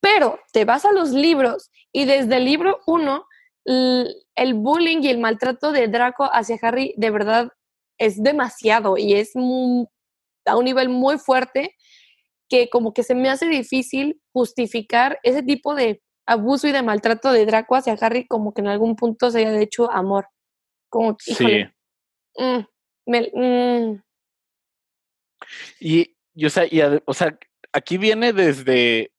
[0.00, 3.24] Pero te vas a los libros y desde el libro 1,
[3.64, 7.50] el bullying y el maltrato de Draco hacia Harry de verdad
[7.98, 11.74] es demasiado y es a un nivel muy fuerte
[12.48, 17.32] que como que se me hace difícil justificar ese tipo de abuso y de maltrato
[17.32, 20.28] de Draco hacia Harry como que en algún punto se haya hecho amor.
[20.88, 21.74] Como, híjole,
[22.34, 22.42] sí.
[22.42, 22.66] Mm,
[23.06, 24.02] mm.
[25.80, 27.38] Y, o, sea, y, o sea,
[27.72, 29.12] aquí viene desde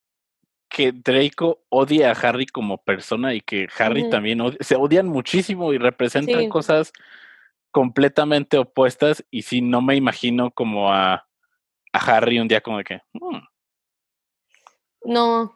[0.69, 5.77] que Draco odia a Harry como persona y que Harry también se odian muchísimo y
[5.77, 6.93] representan cosas
[7.71, 11.27] completamente opuestas y si no me imagino como a,
[11.91, 13.01] a Harry un día como de que...
[13.13, 13.39] Mm".
[15.05, 15.55] No,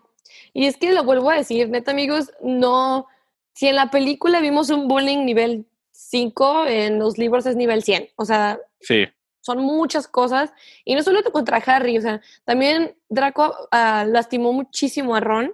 [0.53, 3.07] y es que lo vuelvo a decir, neta amigos, no,
[3.53, 8.09] si en la película vimos un bullying nivel 5, en los libros es nivel 100,
[8.15, 9.05] o sea, sí.
[9.43, 10.51] Son muchas cosas,
[10.85, 15.53] y no solo contra Harry, o sea, también Draco ah, lastimó muchísimo a Ron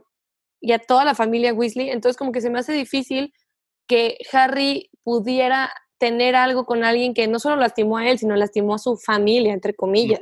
[0.62, 3.34] y a toda la familia Weasley, entonces como que se me hace difícil
[3.88, 8.76] que Harry pudiera tener algo con alguien que no solo lastimó a él, sino lastimó
[8.76, 10.22] a su familia, entre comillas.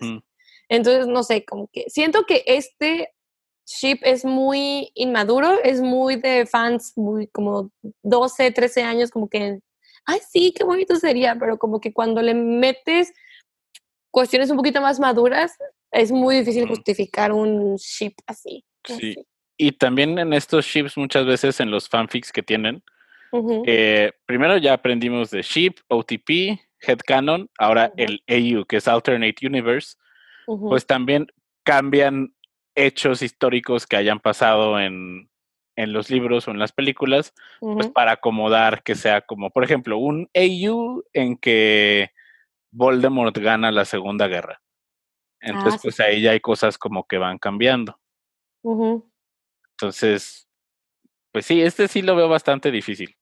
[0.70, 3.14] Entonces, no sé, como que siento que este
[3.66, 7.70] Ship es muy inmaduro, es muy de fans, muy como
[8.04, 9.60] 12, 13 años, como que,
[10.06, 13.14] ay, sí, qué bonito sería, pero como que cuando le metes
[14.18, 15.56] cuestiones un poquito más maduras,
[15.92, 18.66] es muy difícil justificar un ship así.
[18.84, 19.16] Sí.
[19.56, 22.82] Y también en estos ships, muchas veces en los fanfics que tienen,
[23.68, 29.98] eh, primero ya aprendimos de ship, OTP, headcanon, ahora el AU, que es Alternate Universe,
[30.48, 31.28] pues también
[31.62, 32.34] cambian
[32.74, 35.30] hechos históricos que hayan pasado en,
[35.76, 40.00] en los libros o en las películas, pues para acomodar que sea como, por ejemplo,
[40.00, 42.10] un AU en que
[42.78, 44.62] Voldemort gana la Segunda Guerra.
[45.40, 48.00] Entonces, ah, pues ahí ya hay cosas como que van cambiando.
[49.72, 50.48] Entonces,
[51.32, 53.16] pues sí, este sí lo veo bastante difícil.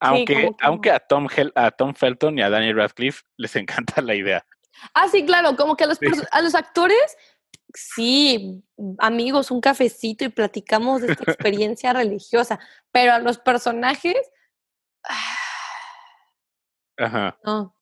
[0.00, 4.46] Aunque, aunque a Tom, a Tom Felton y a Daniel Radcliffe les encanta la idea.
[4.94, 5.98] Ah, sí, claro, como que a los,
[6.30, 7.16] a los actores
[7.74, 8.64] sí,
[8.98, 12.58] amigos, un cafecito y platicamos de esta experiencia religiosa,
[12.90, 14.16] pero a los personajes...
[16.98, 17.38] Ajá.
[17.44, 17.74] No.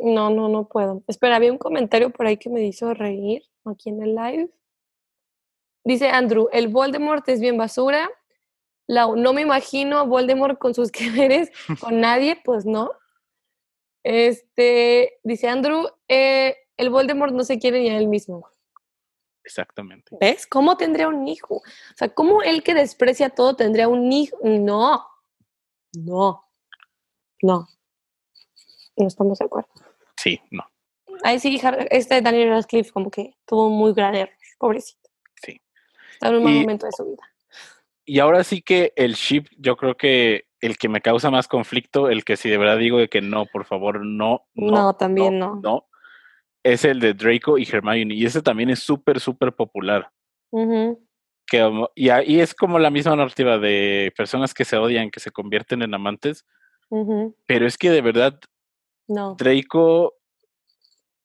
[0.00, 1.02] No, no, no puedo.
[1.06, 4.50] Espera, había un comentario por ahí que me hizo reír aquí en el live.
[5.84, 8.10] Dice Andrew, el Voldemort es bien basura.
[8.88, 12.90] no me imagino a Voldemort con sus quereres con nadie, pues no.
[14.04, 18.48] Este, dice Andrew, eh, el Voldemort no se quiere ni a él mismo.
[19.44, 20.16] Exactamente.
[20.20, 20.46] ¿Ves?
[20.46, 21.56] ¿Cómo tendría un hijo?
[21.56, 21.62] O
[21.96, 24.36] sea, ¿cómo él que desprecia todo tendría un hijo?
[24.42, 25.06] No.
[25.94, 26.44] No.
[27.42, 27.66] No.
[28.96, 29.70] No estamos de acuerdo.
[30.18, 30.64] Sí, no.
[31.22, 31.60] Ahí sí,
[31.90, 35.08] este Daniel Radcliffe como que tuvo un muy gran error, pobrecito.
[35.42, 35.60] Sí.
[36.12, 37.22] Está en un mal momento de su vida.
[38.04, 42.08] Y ahora sí que el ship, yo creo que el que me causa más conflicto,
[42.08, 44.46] el que si de verdad digo de que no, por favor, no.
[44.54, 45.60] No, no también no.
[45.62, 45.86] No,
[46.62, 48.14] es el de Draco y Hermione.
[48.14, 50.10] Y ese también es súper, súper popular.
[51.46, 55.30] que, y ahí es como la misma narrativa de personas que se odian, que se
[55.30, 56.44] convierten en amantes.
[57.46, 58.40] Pero es que de verdad,
[59.08, 59.34] no.
[59.38, 60.14] Draco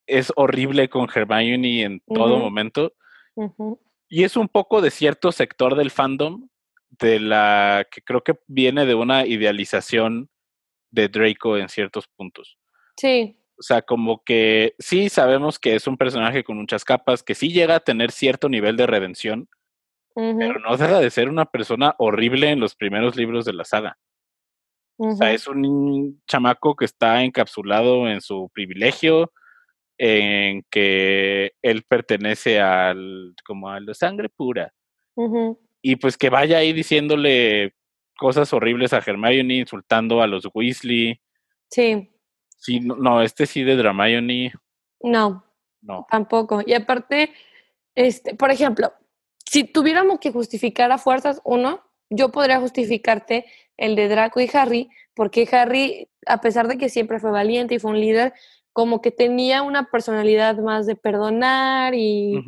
[0.07, 2.93] es horrible con Hermione en todo momento.
[4.09, 6.49] Y es un poco de cierto sector del fandom,
[6.89, 10.29] de la que creo que viene de una idealización
[10.91, 12.57] de Draco en ciertos puntos.
[12.97, 13.35] Sí.
[13.57, 17.51] O sea, como que sí sabemos que es un personaje con muchas capas, que sí
[17.51, 19.49] llega a tener cierto nivel de redención,
[20.15, 23.97] pero no deja de ser una persona horrible en los primeros libros de la saga.
[24.97, 29.31] O sea, es un chamaco que está encapsulado en su privilegio,
[29.97, 34.73] en que él pertenece al, como a la sangre pura.
[35.81, 37.73] Y pues que vaya ahí diciéndole
[38.17, 41.19] cosas horribles a Hermione, insultando a los Weasley.
[41.69, 42.09] Sí.
[42.57, 44.53] Sí, no, este sí de Dramione.
[45.01, 45.43] No.
[45.81, 46.07] No.
[46.09, 46.61] Tampoco.
[46.65, 47.33] Y aparte,
[47.93, 48.93] este, por ejemplo,
[49.45, 53.45] si tuviéramos que justificar a fuerzas uno, yo podría justificarte
[53.77, 57.79] el de Draco y Harry, porque Harry, a pesar de que siempre fue valiente y
[57.79, 58.33] fue un líder,
[58.71, 62.43] como que tenía una personalidad más de perdonar y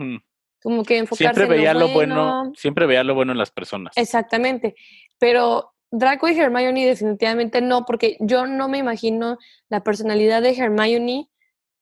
[0.61, 2.51] como que enfocarse siempre veía en lo, bueno.
[2.55, 3.93] Siempre veía lo bueno en las personas.
[3.95, 4.75] Exactamente.
[5.19, 9.37] Pero Draco y Hermione definitivamente no, porque yo no me imagino
[9.69, 11.29] la personalidad de Hermione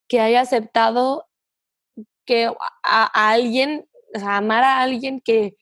[0.07, 1.27] que haya aceptado
[2.25, 2.51] que
[2.83, 5.55] a, alguien, o sea, amar a alguien que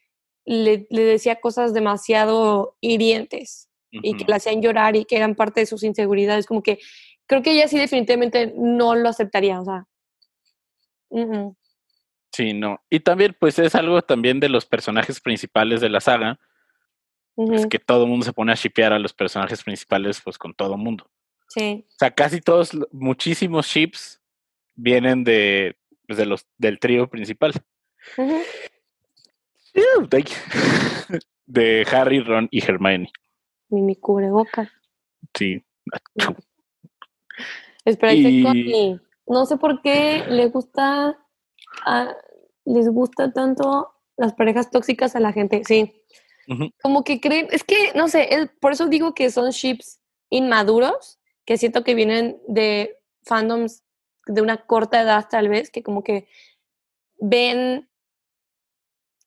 [0.45, 5.65] le, decía cosas demasiado hirientes y que la hacían llorar y que eran parte de
[5.65, 6.79] sus inseguridades, como que
[7.27, 9.85] creo que ella sí definitivamente no lo aceptaría, o sea.
[12.31, 12.81] Sí, no.
[12.89, 16.39] Y también, pues es algo también de los personajes principales de la saga,
[17.37, 20.53] es que todo el mundo se pone a shipear a los personajes principales, pues con
[20.53, 21.09] todo el mundo.
[21.47, 21.85] Sí.
[21.87, 24.21] O sea, casi todos, muchísimos ships
[24.75, 25.77] vienen de,
[26.07, 27.53] pues, de los, del trío principal.
[31.45, 33.11] de Harry, Ron y Hermione.
[33.71, 34.71] Mi, cubreboca.
[35.33, 35.63] Sí.
[37.85, 38.13] Espera,
[39.25, 41.17] no sé por qué le gusta,
[42.65, 45.63] les gusta tanto las parejas tóxicas a la gente.
[45.65, 45.93] Sí.
[46.81, 51.57] Como que creen, es que, no sé, por eso digo que son ships inmaduros, que
[51.57, 53.83] siento que vienen de fandoms
[54.27, 56.27] de una corta edad tal vez, que como que
[57.19, 57.89] ven,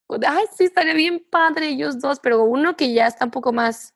[0.08, 3.94] ay, sí, estaría bien padre ellos dos, pero uno que ya está un poco más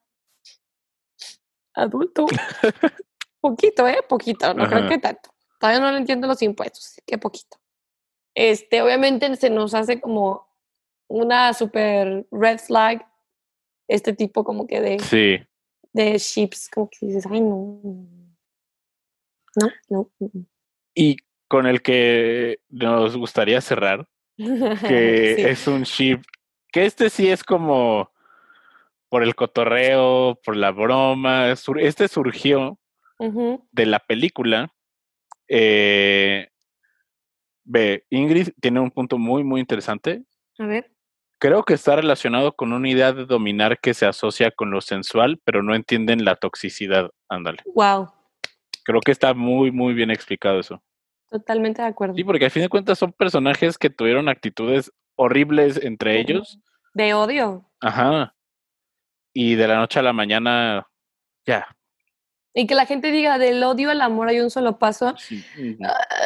[1.73, 2.25] adulto,
[3.41, 3.99] poquito, ¿eh?
[4.07, 5.31] Poquito, no creo que tanto.
[5.59, 7.57] Todavía no lo entiendo los impuestos, qué poquito.
[8.33, 10.47] Este, obviamente se nos hace como
[11.07, 13.05] una super red flag
[13.87, 15.39] este tipo como que de, sí.
[15.93, 17.81] de ships, como que dices, ay, no.
[19.55, 20.11] No, no.
[20.93, 21.17] Y
[21.47, 24.07] con el que nos gustaría cerrar,
[24.37, 26.21] que es un ship,
[26.71, 28.11] que este sí es como
[29.09, 32.79] por el cotorreo, por la broma, este surgió
[33.71, 34.73] de la película.
[35.47, 36.47] Eh,
[37.63, 40.23] ve, Ingrid tiene un punto muy, muy interesante.
[40.59, 40.91] A ver.
[41.39, 45.39] Creo que está relacionado con una idea de dominar que se asocia con lo sensual,
[45.43, 47.09] pero no entienden la toxicidad.
[47.29, 47.59] Ándale.
[47.73, 48.09] Wow.
[48.83, 50.83] Creo que está muy, muy bien explicado eso.
[51.29, 52.15] Totalmente de acuerdo.
[52.15, 56.59] Sí, porque a fin de cuentas son personajes que tuvieron actitudes horribles entre ellos.
[56.93, 57.69] De odio.
[57.79, 58.33] Ajá.
[59.33, 60.87] Y de la noche a la mañana,
[61.45, 61.67] ya.
[62.53, 65.15] Y que la gente diga del odio al amor hay un solo paso.
[65.17, 65.43] Sí.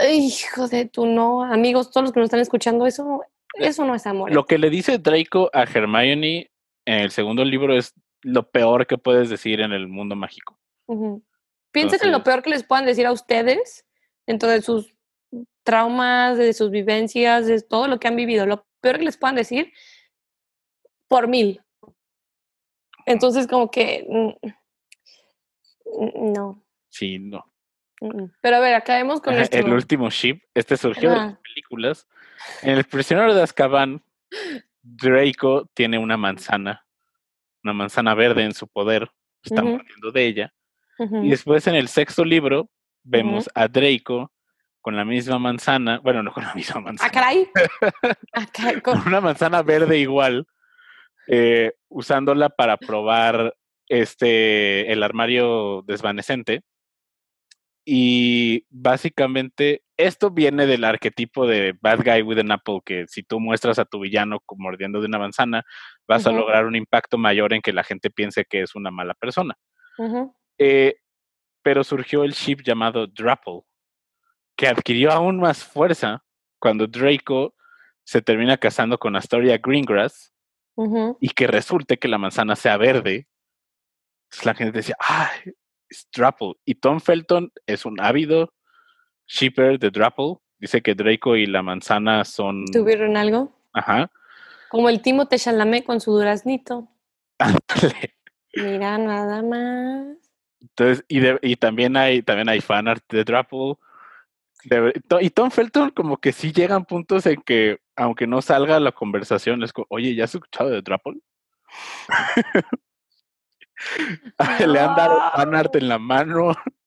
[0.01, 1.43] Ay, hijo de tu no.
[1.43, 3.22] Amigos, todos los que nos están escuchando, eso
[3.56, 4.32] eso no es amor.
[4.32, 6.51] Lo que le dice Draco a Hermione
[6.86, 10.60] en el segundo libro es lo peor que puedes decir en el mundo mágico.
[11.72, 13.86] Piensa que lo peor que les puedan decir a ustedes
[14.26, 14.93] dentro de sus
[15.64, 19.36] traumas, de sus vivencias, de todo lo que han vivido, lo peor que les puedan
[19.36, 19.72] decir
[21.08, 21.62] por mil.
[23.06, 24.47] Entonces, como que mm,
[26.04, 26.64] mm, no.
[26.89, 27.45] Sí, no.
[28.41, 29.58] Pero a ver, acabemos con esto.
[29.58, 32.08] El último ship, este surgió de las películas.
[32.62, 34.04] En El prisionero de Azkaban,
[34.82, 36.86] Draco tiene una manzana,
[37.64, 39.10] una manzana verde en su poder,
[39.41, 40.54] está mordiendo de ella.
[40.99, 42.70] Y después en el sexto libro
[43.04, 44.32] vemos a Draco
[44.82, 47.10] con la misma manzana, bueno, no con la misma ah, manzana.
[48.34, 48.82] ¿Ah, caray?
[48.82, 50.45] con una manzana verde igual,
[51.28, 53.55] eh, usándola para probar
[53.88, 56.63] este el armario desvanecente
[57.86, 63.39] y básicamente esto viene del arquetipo de Bad Guy with an Apple, que si tú
[63.39, 65.63] muestras a tu villano mordiendo de una manzana,
[66.07, 69.13] vas a lograr un impacto mayor en que la gente piense que es una mala
[69.13, 69.57] persona.
[70.57, 70.95] Eh,
[71.61, 73.61] pero surgió el ship llamado Drapple,
[74.55, 76.24] que adquirió aún más fuerza
[76.59, 77.53] cuando Draco
[78.03, 80.32] se termina casando con Astoria Greengrass
[81.19, 83.28] y que resulte que la manzana sea verde.
[84.43, 85.53] la gente decía, ay,
[86.15, 86.53] Drapple.
[86.65, 88.53] Y Tom Felton es un ávido
[89.28, 90.38] shipper de Drapple.
[90.59, 92.65] Dice que Draco y la manzana son.
[92.71, 93.51] ¿Tuvieron algo?
[93.74, 94.09] Ajá.
[94.69, 96.88] Como el Timo Chalamé con su duraznito.
[98.55, 100.17] Mira, nada más.
[100.61, 103.76] Entonces, y, y también hay también hay fanart de Drapple.
[105.19, 109.64] y Tom Felton como que sí llegan puntos en que, aunque no salga la conversación,
[109.64, 111.20] es como, oye, ¿ya has escuchado de Drapple?
[114.68, 116.56] Le han dado fanart en la mano.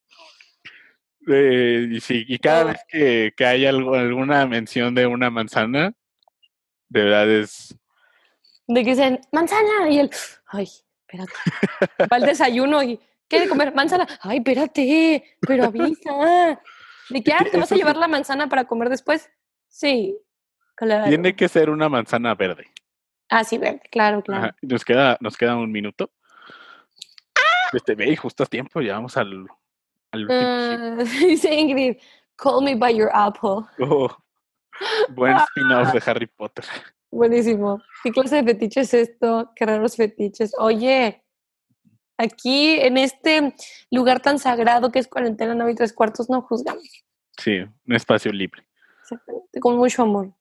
[1.29, 5.93] Eh, y, sí, y cada vez que, que hay algo, alguna mención de una manzana,
[6.89, 7.77] de verdad es.
[8.69, 10.11] De que dicen, manzana, y él,
[10.47, 10.69] ay,
[11.01, 11.33] espérate.
[12.03, 16.61] Va al desayuno y quiere comer manzana, ay, espérate, pero avisa.
[17.11, 17.33] ¿De qué?
[17.51, 19.31] ¿Te vas a llevar la manzana para comer después?
[19.69, 20.17] Sí.
[20.79, 22.67] Tiene que ser una manzana verde.
[23.29, 24.55] Ah, sí, verde, claro, claro.
[24.63, 26.11] Nos queda, nos queda un minuto.
[27.73, 29.47] Este, ve, justo a tiempo, ya vamos al,
[30.13, 31.03] al último.
[31.03, 31.97] Uh, dice Ingrid,
[32.37, 33.67] call me by your apple.
[33.81, 34.09] Oh,
[35.11, 36.65] buen spin-off de Harry Potter.
[37.11, 37.83] Buenísimo.
[38.03, 39.53] ¿Qué clase de fetiche es esto?
[39.57, 40.53] Qué raros fetiches.
[40.59, 41.25] Oye,
[42.19, 43.55] aquí en este
[43.91, 47.05] lugar tan sagrado que es cuarentena, no hay tres cuartos, no juzgamos.
[47.39, 48.67] Sí, un espacio libre.
[49.03, 50.33] Exactamente, con mucho amor.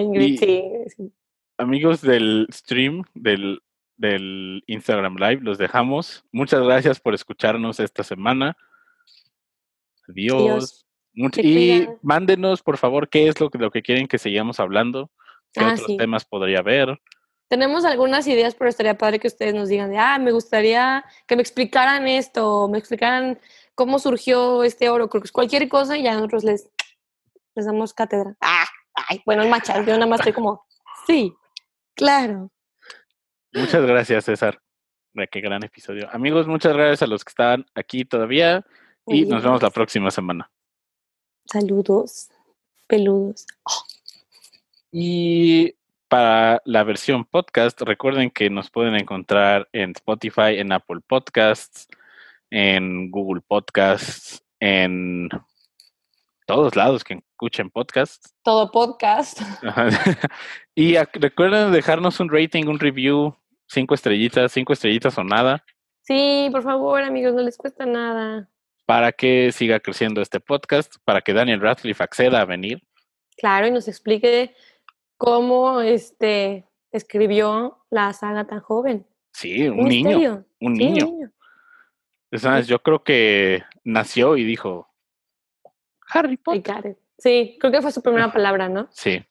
[0.00, 1.12] Ingrid, sí.
[1.58, 3.60] Amigos del stream, del,
[3.96, 6.24] del Instagram Live, los dejamos.
[6.32, 8.56] Muchas gracias por escucharnos esta semana.
[10.08, 10.86] Adiós.
[11.14, 15.10] y mándenos, por favor, qué es lo que, lo que quieren que sigamos hablando.
[15.52, 17.00] ¿Qué ah, otros temas podría haber?
[17.48, 21.36] Tenemos algunas ideas, pero estaría padre que ustedes nos digan de, ah, me gustaría que
[21.36, 23.40] me explicaran esto, me explicaran
[23.74, 26.70] cómo surgió este oro, creo que es cualquier cosa y ya nosotros les,
[27.54, 28.36] les damos cátedra.
[28.40, 28.66] Ah,
[29.08, 30.64] ay, bueno, el machado, yo nada más estoy como,
[31.06, 31.34] sí,
[31.94, 32.50] claro.
[33.52, 34.60] Muchas gracias, César.
[35.30, 36.08] Qué gran episodio.
[36.12, 38.64] Amigos, muchas gracias a los que están aquí todavía
[39.06, 40.50] y nos vemos la próxima semana.
[41.46, 42.30] Saludos,
[42.86, 43.46] peludos.
[44.92, 45.74] Y
[46.08, 51.88] para la versión podcast, recuerden que nos pueden encontrar en Spotify, en Apple Podcasts,
[52.50, 55.28] en Google Podcasts, en
[56.50, 58.34] todos lados que escuchen podcasts.
[58.42, 59.40] Todo podcast.
[60.74, 63.36] y recuerden dejarnos un rating, un review,
[63.68, 65.64] cinco estrellitas, cinco estrellitas o nada.
[66.02, 68.50] Sí, por favor, amigos, no les cuesta nada.
[68.84, 72.82] Para que siga creciendo este podcast, para que Daniel Radcliffe acceda a venir.
[73.36, 74.52] Claro, y nos explique
[75.18, 79.06] cómo este, escribió la saga tan joven.
[79.32, 80.44] Sí, un, niño.
[80.58, 81.30] Un niño.
[82.66, 84.89] yo creo que nació y dijo
[86.12, 86.98] Harry Potter.
[87.18, 88.88] Sí, creo que fue su primera palabra, ¿no?
[88.90, 89.22] Sí.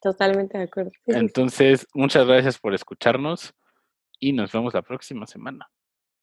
[0.00, 0.92] Totalmente de acuerdo.
[1.06, 3.54] Entonces, muchas gracias por escucharnos
[4.18, 5.68] y nos vemos la próxima semana.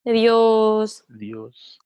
[0.05, 1.05] Adiós.
[1.09, 1.79] Adiós.